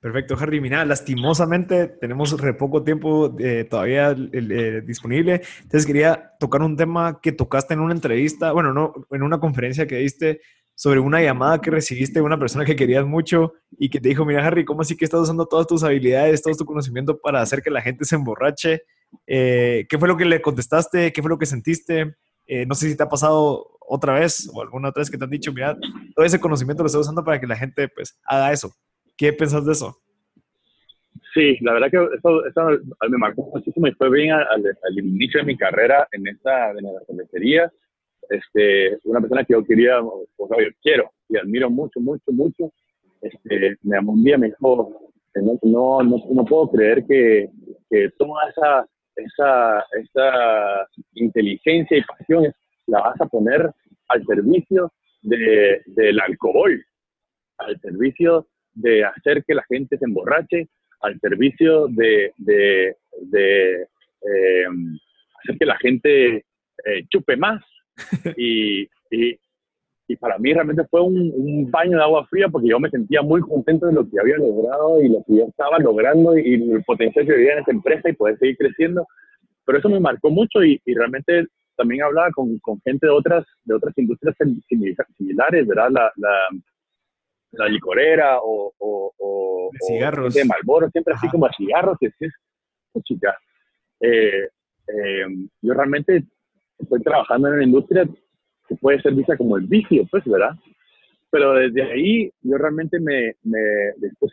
[0.01, 0.61] Perfecto, Harry.
[0.61, 5.41] Mira, lastimosamente tenemos re poco tiempo eh, todavía eh, disponible.
[5.57, 9.87] Entonces quería tocar un tema que tocaste en una entrevista, bueno, no, en una conferencia
[9.87, 10.39] que diste
[10.79, 14.23] sobre una llamada que recibiste de una persona que querías mucho y que te dijo,
[14.23, 17.61] mira, Harry, ¿cómo así que estás usando todas tus habilidades, todo tu conocimiento para hacer
[17.61, 18.83] que la gente se emborrache?
[19.27, 21.11] Eh, ¿Qué fue lo que le contestaste?
[21.11, 22.15] ¿Qué fue lo que sentiste?
[22.47, 25.25] Eh, no sé si te ha pasado otra vez o alguna otra vez que te
[25.25, 25.77] han dicho, mira,
[26.15, 28.71] todo ese conocimiento lo estoy usando para que la gente pues haga eso.
[29.17, 29.97] ¿Qué piensas de eso?
[31.33, 32.41] Sí, la verdad que eso,
[33.09, 34.63] me marcó muchísimo y fue bien al,
[34.97, 37.69] inicio de mi carrera en esta de la cervecería.
[38.29, 42.71] Este, una persona que yo quería, o yo quiero y admiro mucho, mucho, mucho.
[43.21, 47.49] Este, me llamó un día, me dijo, no, no, no, no puedo creer que,
[47.89, 48.87] que toda esa
[49.19, 52.53] esa, esa inteligencia y pasión
[52.87, 53.71] la vas a poner
[54.07, 56.83] al servicio de, del alcohol,
[57.57, 60.69] al servicio de hacer que la gente se emborrache,
[61.01, 64.65] al servicio de, de, eh,
[65.39, 67.63] hacer que la gente eh, chupe más.
[68.37, 69.39] Y, y,
[70.07, 73.21] y para mí realmente fue un, un, baño de agua fría porque yo me sentía
[73.21, 76.83] muy contento de lo que había logrado y lo que yo estaba logrando y, el
[76.83, 79.07] potencial que había en esa empresa y poder seguir creciendo.
[79.65, 81.45] Pero eso me marcó mucho y, y realmente
[81.75, 84.35] también hablaba con, con, gente de otras, de otras industrias
[85.15, 85.89] similares, ¿verdad?
[85.91, 86.31] La, la,
[87.51, 90.33] la licorera o, o, cigarros.
[90.33, 92.33] de Malboro, siempre así como a cigarros, y es,
[93.03, 93.37] chica,
[94.01, 94.49] eh,
[94.87, 95.25] eh,
[95.61, 96.23] yo realmente
[96.79, 98.07] estoy trabajando en una industria
[98.67, 100.51] que puede ser vista como el vicio, pues, ¿verdad?
[101.31, 103.59] Pero desde ahí yo realmente me, me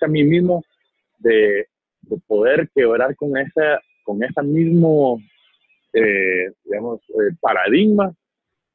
[0.00, 0.62] a mí mismo
[1.18, 1.66] de,
[2.02, 5.20] de, poder quebrar con esa, con ese mismo,
[5.92, 8.14] eh, digamos, eh, paradigma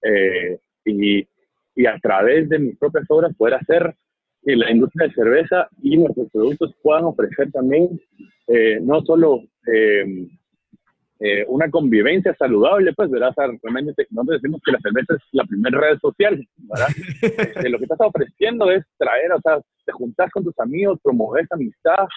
[0.04, 1.28] eh, y,
[1.88, 3.96] a través de mis propias obras poder hacer
[4.44, 8.00] que la industria de cerveza y nuestros productos puedan ofrecer también
[8.84, 10.28] no solo eh,
[11.48, 13.30] una convivencia saludable, pues, ¿verdad?
[13.30, 16.88] O sea, realmente nosotros decimos que la cerveza es la primera red social, ¿verdad?
[17.66, 21.44] Eh, lo que estás ofreciendo es traer, o sea, te juntas con tus amigos, promover
[21.44, 22.08] esa amistad,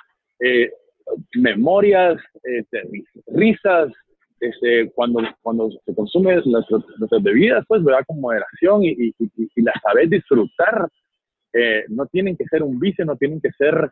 [0.40, 0.70] eh,
[1.34, 2.82] memorias, este,
[3.26, 3.92] risas,
[4.40, 8.04] este, cuando, cuando se consumen nuestras, bebidas, pues, ¿verdad?
[8.06, 10.88] Con moderación y, y, y, la sabes disfrutar.
[11.88, 13.90] no tienen que ser un vicio, no tienen que ser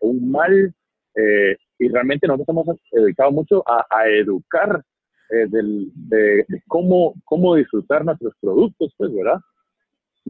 [0.00, 0.74] un mal,
[1.14, 4.82] eh, y realmente nosotros hemos dedicado mucho a, educar
[5.30, 9.40] eh, de, cómo, cómo disfrutar nuestros productos, pues, ¿verdad?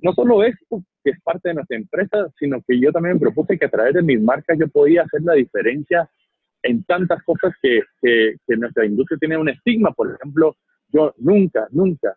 [0.00, 3.58] No solo esto, que es parte de nuestra empresa, sino que yo también me propuse
[3.58, 6.08] que a través de mis marcas yo podía hacer la diferencia
[6.62, 7.82] en tantas cosas que,
[8.56, 9.90] nuestra industria tiene un estigma.
[9.92, 10.56] Por ejemplo,
[10.92, 12.16] yo nunca, nunca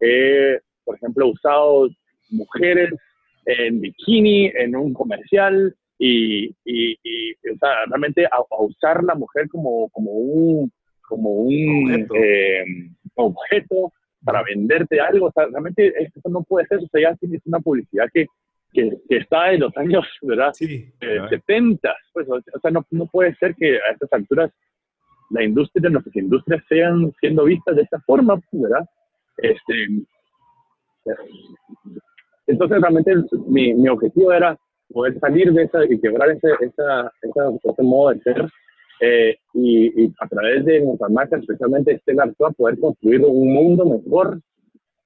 [0.00, 1.88] he, por ejemplo, usado
[2.30, 2.94] mujeres
[3.44, 6.94] en bikini en un comercial, y, y,
[7.52, 10.72] o sea, realmente a, usar la mujer como, como un,
[11.02, 12.08] como un
[13.14, 13.86] objeto.
[13.86, 17.40] Eh, para venderte algo, o sea, realmente eso no puede ser, o sea, ya tienes
[17.46, 18.26] una publicidad que,
[18.70, 20.52] que, está en los años, ¿verdad?
[20.52, 24.52] Sí, 70, eh, pues, o sea, no, no puede ser que a estas alturas
[25.30, 28.84] la industria, nuestras industrias sean siendo vistas de esta forma, ¿verdad?
[29.38, 29.86] Este,
[32.46, 33.14] entonces, realmente
[33.46, 34.58] mi, mi objetivo era
[34.92, 38.50] poder salir de esa y quebrar ese, esa, ese modo de ser
[39.00, 43.86] eh, y, y, a través de nuestras marcas, especialmente Stellar Artois, poder construir un mundo
[43.86, 44.40] mejor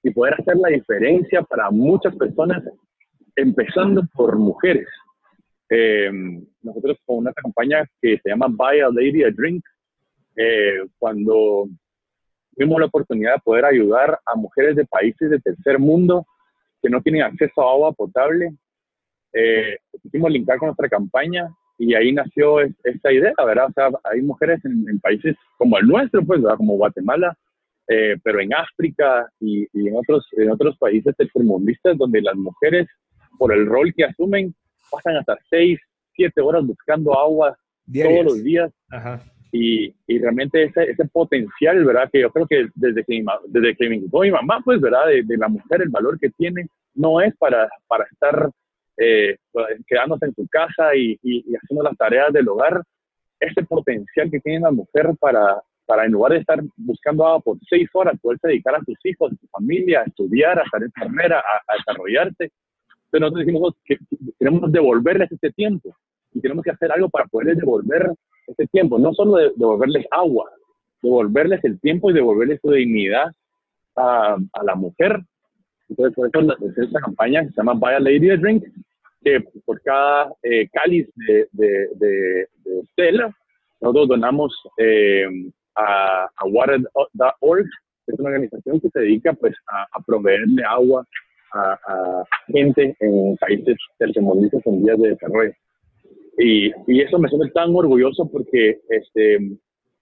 [0.02, 2.62] y poder hacer la diferencia para muchas personas,
[3.36, 4.88] empezando por mujeres.
[5.70, 6.10] Eh,
[6.62, 9.64] nosotros con una campaña que se llama Buy a Lady a Drink,
[10.36, 11.68] eh, cuando
[12.54, 16.26] tuvimos la oportunidad de poder ayudar a mujeres de países de tercer mundo
[16.82, 18.50] que no tienen acceso a agua potable,
[19.34, 23.66] eh, quisimos linkar con nuestra campaña y ahí nació esta idea, ¿verdad?
[23.68, 26.56] O sea, hay mujeres en, países como el nuestro, pues, ¿verdad?
[26.56, 27.36] Como Guatemala,
[27.88, 32.86] eh, pero en África y, en, otros, en otros países tercermundistas donde las mujeres,
[33.36, 34.54] por el rol que asumen,
[34.88, 35.80] pasan hasta seis,
[36.14, 37.56] siete horas buscando agua
[37.92, 38.72] todos los días.
[39.50, 42.08] Y, y, realmente ese, ese potencial, ¿verdad?
[42.12, 45.06] Que yo creo que desde que mi, desde que me mi mamá, pues, ¿verdad?
[45.06, 48.50] De, de, la mujer, el valor que tiene, no es para, para estar
[48.96, 51.18] eh, pues, quedándose en su casa y,
[51.56, 52.82] haciendo las tareas del hogar,
[53.40, 57.58] ese potencial que tiene la mujer para, para en lugar de estar buscando agua por
[57.68, 61.38] seis horas, poderse dedicar a sus hijos, a su familia, a estudiar, a ser enfermera,
[61.40, 62.50] a, a desarrollarse.
[63.06, 63.98] Entonces nosotros decimos que
[64.38, 65.94] queremos devolverles ese tiempo
[66.32, 68.10] y tenemos que hacer algo para poderles devolver
[68.46, 70.50] ese tiempo, no solo devolverles agua,
[71.02, 73.26] devolverles el tiempo y devolverles su dignidad
[73.96, 75.20] a, a la mujer
[75.96, 78.64] entonces, por eso esta campaña que se llama Buy a Lady a Drink,
[79.22, 82.48] que por cada eh, cáliz de, de, de,
[82.92, 83.34] Stella,
[83.80, 85.26] nosotros donamos eh,
[85.76, 87.66] a, a Water.org,
[88.06, 91.06] que es una organización que se dedica pues, a, proveerle agua
[91.52, 95.52] a, gente en países tercermundistas en vías de desarrollo.
[96.38, 99.36] Y, y, eso me siento tan orgulloso porque este,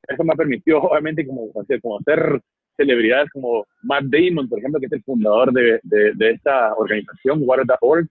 [0.08, 2.40] eso me permitió, obviamente, como, como hacer
[2.76, 8.06] celebridades como Matt Damon, por ejemplo, que es el fundador de, de, esta organización, Water.org,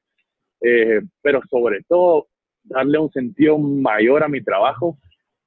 [0.61, 2.27] eh, pero sobre todo
[2.63, 4.97] darle un sentido mayor a mi trabajo,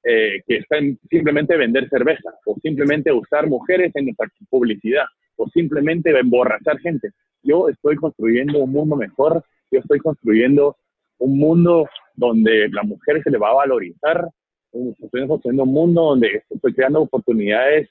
[0.03, 5.05] eh, que está en simplemente vender cerveza, o simplemente usar mujeres en nuestra publicidad,
[5.37, 7.11] o simplemente emborrachar gente.
[7.43, 10.77] Yo estoy construyendo un mundo mejor, yo estoy construyendo
[11.19, 14.29] un mundo donde la mujer se le va a valorizar,
[14.73, 17.89] estoy construyendo un mundo donde estoy creando oportunidades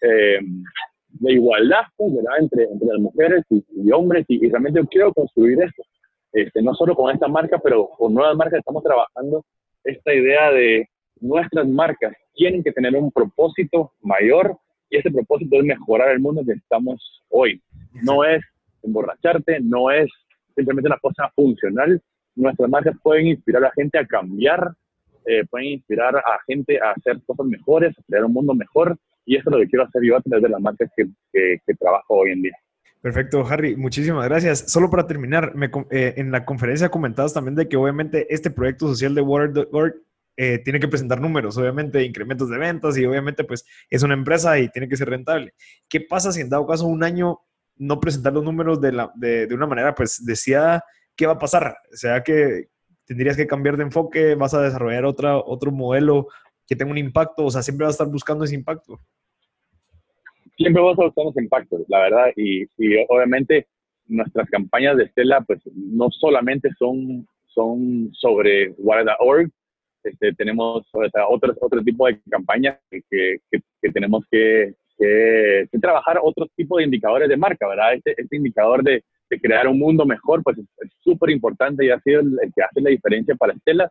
[0.00, 0.40] eh,
[1.08, 2.38] de igualdad pues, ¿verdad?
[2.40, 5.82] Entre, entre las mujeres y, hombres y, realmente yo quiero construir esto.
[6.32, 9.44] Este, no solo con esta marca, pero con nuevas marcas estamos trabajando
[9.84, 10.88] esta idea de
[11.20, 14.56] nuestras marcas tienen que tener un propósito mayor
[14.90, 17.62] y ese propósito es mejorar el mundo que estamos hoy.
[18.02, 18.42] No es
[18.82, 20.10] emborracharte, no es
[20.54, 22.00] simplemente una cosa funcional.
[22.34, 24.74] Nuestras marcas pueden inspirar a la gente a cambiar,
[25.26, 28.98] eh, pueden inspirar a gente a hacer cosas mejores, a crear un mundo mejor.
[29.24, 31.74] Y eso es lo que quiero hacer yo a través de las marcas que, que,
[31.78, 32.56] trabajo hoy en día.
[33.00, 33.76] Perfecto, Harry.
[33.76, 34.70] Muchísimas gracias.
[34.70, 38.88] Solo para terminar, me, eh, en la conferencia comentabas también de que obviamente este proyecto
[38.88, 39.94] social de Water.org
[40.36, 44.58] eh, tiene que presentar números, obviamente incrementos de ventas y obviamente pues es una empresa
[44.58, 45.52] y tiene que ser rentable.
[45.88, 47.40] ¿Qué pasa si en dado caso un año
[47.76, 50.84] no presentar los números de, la, de, de una manera pues deseada?
[51.16, 51.76] ¿Qué va a pasar?
[51.92, 52.68] O sea que
[53.04, 56.28] tendrías que cambiar de enfoque, vas a desarrollar otra, otro modelo
[56.66, 59.00] que tenga un impacto, o sea, siempre vas a estar buscando ese impacto.
[60.56, 62.66] Siempre vas a buscar ese impacto, la verdad, y,
[63.08, 63.66] obviamente
[64.08, 69.50] nuestras campañas de Estela pues no solamente son, son sobre Guarda.org,
[70.04, 76.48] este, tenemos o otros, otro tipo de campañas que, que, tenemos que, que, trabajar otro
[76.56, 77.94] tipo de indicadores de marca, ¿verdad?
[77.94, 80.66] Este, este indicador de, de, crear un mundo mejor, pues es
[81.00, 83.90] súper importante y ha sido el, que hace la diferencia para Estela.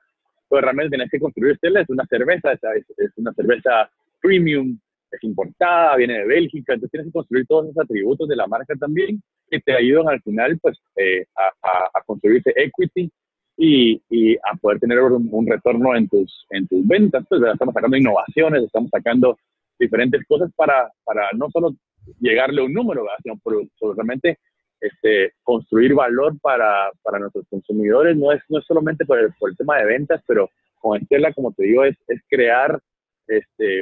[0.51, 2.61] Pues realmente tenés que construir Estela, es una cerveza, es,
[2.97, 3.89] es una cerveza
[4.21, 4.77] premium,
[5.09, 8.75] es importada, viene de Bélgica, entonces tienes que construir todos esos atributos de la marca
[8.75, 13.09] también que te ayudan al final pues eh, a, a, a construirse equity
[13.55, 17.23] y, y a poder tener un, retorno en tus, en tus ventas.
[17.29, 19.37] Pues, estamos sacando innovaciones, estamos sacando
[19.79, 21.77] diferentes cosas para, para no solo
[22.19, 23.55] llegarle a un número, sino por,
[23.95, 24.37] realmente
[24.81, 28.17] este, construir valor para, para, nuestros consumidores.
[28.17, 31.31] No es, no es solamente por el, por el tema de ventas, pero con Estela,
[31.33, 32.79] como te digo, es, es crear
[33.27, 33.81] este,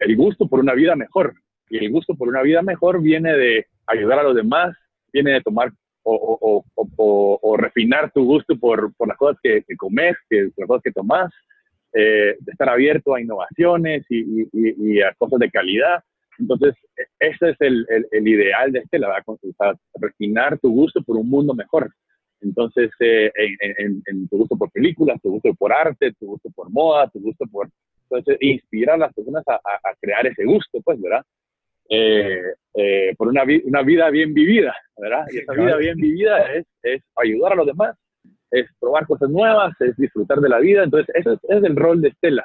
[0.00, 1.34] el gusto por una vida mejor.
[1.68, 4.76] Y el gusto por una vida mejor viene de ayudar a los demás,
[5.12, 5.72] viene de tomar
[6.04, 10.82] o, o, o, refinar tu gusto por, por las cosas que, comes, que, las cosas
[10.82, 11.32] que tomas,
[11.94, 16.02] eh, de estar abierto a innovaciones y, y, a cosas de calidad.
[16.38, 16.74] Entonces,
[17.18, 19.22] ese es el, el, ideal de este, la
[20.00, 21.90] refinar tu gusto por un mundo mejor.
[22.40, 26.70] Entonces, eh, en, en, tu gusto por películas, tu gusto por arte, tu gusto por
[26.70, 27.68] moda, tu gusto por...
[28.10, 31.24] Entonces, inspirar a las personas a, a crear ese gusto, pues, ¿verdad?
[31.88, 35.26] Eh, eh, por una, una, vida bien vivida, ¿verdad?
[35.30, 37.96] Y esa vida bien vivida es, es, ayudar a los demás,
[38.50, 40.82] es probar cosas nuevas, es disfrutar de la vida.
[40.82, 42.44] Entonces, ese es, el rol de Estela.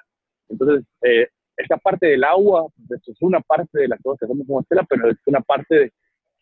[0.50, 1.30] Entonces, eh,
[1.60, 4.86] esta parte del agua, pues, es una parte de las cosas que hacemos como Estela,
[4.89, 5.91] pero es una parte,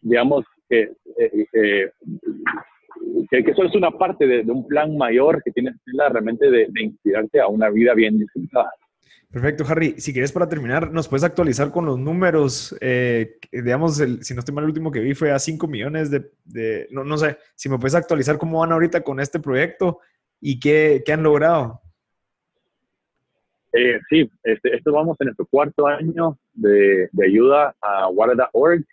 [0.01, 1.91] digamos, que, que,
[3.29, 6.83] que, eso es una parte de, un plan mayor que tiene Estela realmente de, de
[6.83, 8.71] inspirarte a una vida bien disfrutada.
[9.29, 9.95] Perfecto, Harry.
[9.97, 12.75] Si quieres para terminar, ¿nos puedes actualizar con los números?
[12.79, 16.87] Eh, digamos, si no estoy mal, el último que vi fue a 5 millones de,
[16.91, 19.99] no, no, sé, si me puedes actualizar cómo van ahorita con este proyecto
[20.39, 21.81] y qué, qué han logrado.
[23.73, 28.85] Eh, sí, este, esto vamos en nuestro cuarto año de, de ayuda a Water.org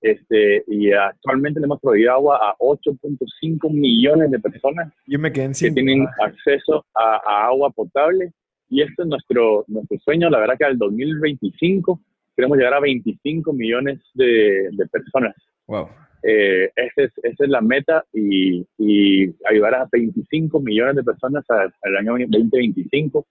[0.00, 5.50] este, y actualmente le hemos proveído agua a 8.5 millones de personas Yo me quedé
[5.52, 8.32] que tienen acceso a agua potable
[8.68, 12.00] y este es nuestro, nuestro sueño, la verdad que al 2025
[12.36, 15.34] queremos llegar a 25 millones de, de personas.
[15.66, 15.88] Wow.
[16.22, 21.44] Eh, esa, es, esa es la meta y, y, ayudar a 25 millones de personas
[21.48, 23.26] al año 2025.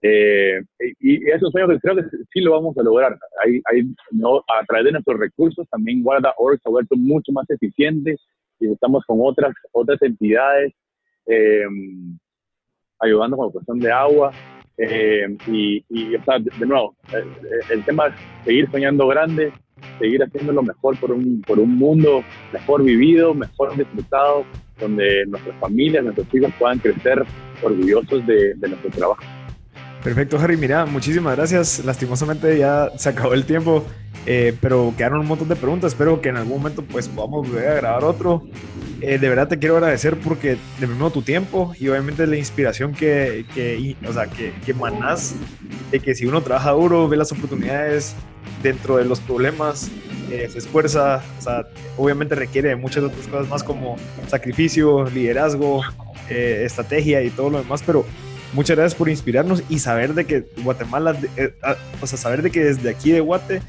[0.00, 0.60] Eh,
[1.00, 3.18] y, y es un sueño que creo que sí lo vamos a lograr.
[3.44, 8.16] Hay, hay, a través de nuestros recursos también Guarda.org se ha vuelto mucho más eficiente
[8.60, 10.72] y estamos con otras, otras entidades
[11.26, 11.64] eh,
[13.00, 14.32] ayudando con la cuestión de agua.
[14.76, 17.24] Eh, y, o sea, de, nuevo, eh,
[17.70, 19.52] el, tema es seguir soñando grande,
[19.98, 22.22] seguir haciendo lo mejor por un, por un mundo
[22.52, 24.44] mejor vivido, mejor disfrutado,
[24.78, 27.24] donde nuestras familias, nuestros hijos puedan crecer
[27.62, 29.37] orgullosos de nuestro trabajo.
[30.08, 30.56] Perfecto, Harry.
[30.56, 31.84] Mira, muchísimas gracias.
[31.84, 33.84] Lastimosamente ya se acabó el tiempo,
[34.24, 35.92] eh, pero quedaron un montón de preguntas.
[35.92, 38.42] Espero que en algún momento pues podamos volver a grabar otro.
[39.02, 42.94] Eh, de verdad te quiero agradecer porque de primero tu tiempo y obviamente la inspiración
[42.94, 45.34] que, que, o sea, que, que manás
[45.90, 48.14] de que si uno trabaja duro, ve las oportunidades
[48.62, 49.90] dentro de los problemas,
[50.30, 51.66] eh, se esfuerza, o sea,
[51.98, 53.96] obviamente requiere muchas otras cosas más como
[54.26, 55.82] sacrificio, liderazgo,
[56.30, 58.06] estrategia y todo lo demás, pero
[58.52, 62.50] muchas gracias por inspirarnos y saber de que Guatemala, eh, ah, o sea, saber de
[62.50, 63.62] que desde aquí de Guate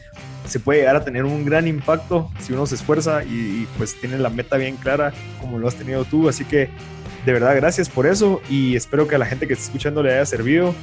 [0.45, 4.17] se puede llegar a tener un gran impacto si uno se esfuerza y, pues tiene
[4.17, 6.27] la meta bien clara como lo has tenido tú.
[6.27, 6.69] Así que
[7.25, 10.13] de verdad gracias por eso y espero que a la gente que está escuchando le
[10.13, 10.73] haya servido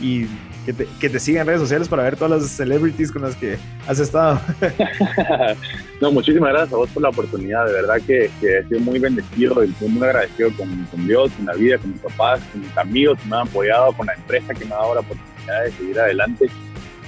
[0.00, 0.26] y
[0.64, 3.36] que te, que te sigan en redes sociales para ver todas las celebrities con las
[3.36, 4.40] que has estado.
[6.00, 7.66] no, muchísimas gracias a vos por la oportunidad.
[7.66, 11.46] De verdad que, que he sido muy bendecido y muy agradecido con, con, Dios, con
[11.46, 14.54] la vida, con mis papás, con mis amigos que me han apoyado, con la empresa
[14.54, 16.46] que me ha dado la oportunidad de seguir adelante.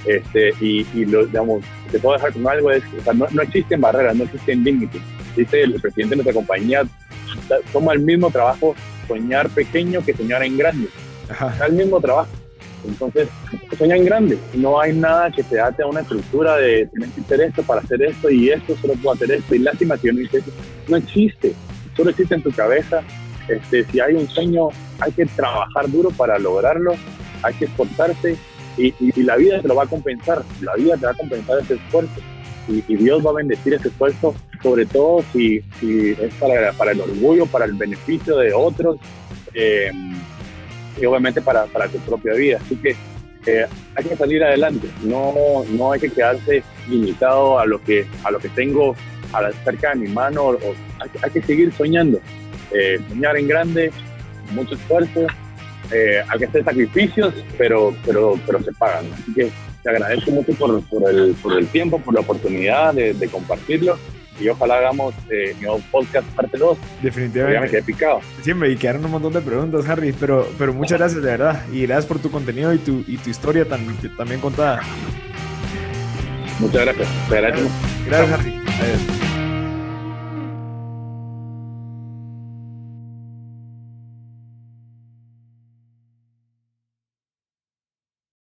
[0.05, 3.41] Este, y, y lo, digamos, te puedo dejar con algo, es, o sea, no, no
[3.41, 5.01] existen barreras, no existen límites
[5.35, 6.83] dice el presidente de nuestra compañía,
[7.71, 8.75] toma el mismo trabajo
[9.07, 10.87] soñar pequeño que soñar en grande.
[11.29, 11.65] Ajá.
[11.67, 12.29] el mismo trabajo.
[12.85, 13.27] Entonces,
[13.77, 14.37] sueña en grande.
[14.53, 17.81] No hay nada que te ate a una estructura de tienes que hacer esto para
[17.81, 19.55] hacer esto y esto solo puedo hacer esto.
[19.55, 20.51] Y lástima que no eso.
[20.87, 21.53] No existe.
[21.95, 23.01] Solo existe en tu cabeza.
[23.47, 24.69] Este, si hay un sueño,
[24.99, 26.93] hay que trabajar duro para lograrlo.
[27.43, 28.37] Hay que esforzarse
[28.77, 30.43] y, la vida te lo va a compensar.
[30.61, 32.21] La vida te va a compensar ese esfuerzo.
[32.67, 37.01] Y, Dios va a bendecir ese esfuerzo, sobre todo si, si es para, para, el
[37.01, 38.97] orgullo, para el beneficio de otros.
[39.53, 39.91] Eh,
[40.99, 42.59] y obviamente para, para tu propia vida.
[42.63, 42.95] Así que
[43.45, 45.33] eh, hay que salir adelante, no,
[45.69, 48.95] no hay que quedarse limitado a lo que, a lo que tengo
[49.31, 50.57] a la cerca de mi mano,
[51.21, 52.19] hay, que seguir soñando,
[52.73, 53.91] eh, soñar en grande,
[54.53, 55.27] mucho esfuerzo,
[55.91, 59.05] eh, hay que hacer sacrificios, pero, pero, pero se pagan.
[59.13, 59.51] Así que
[59.83, 63.97] te agradezco mucho por, por, el, por el tiempo, por la oportunidad de compartirlo
[64.39, 66.77] y ojalá hagamos eh, mi podcast parte 2.
[67.01, 67.55] Definitivamente.
[67.55, 68.21] Ya me quedé picado.
[68.41, 71.61] Sí, me quedaron un montón de preguntas, Harry, pero, pero muchas gracias de verdad.
[71.71, 73.85] Y gracias por tu contenido y tu, y tu historia tan,
[74.17, 74.81] también contada.
[76.59, 77.07] Muchas gracias.
[77.29, 77.71] Gracias,
[78.05, 78.61] gracias Harry.
[78.81, 79.28] Adiós.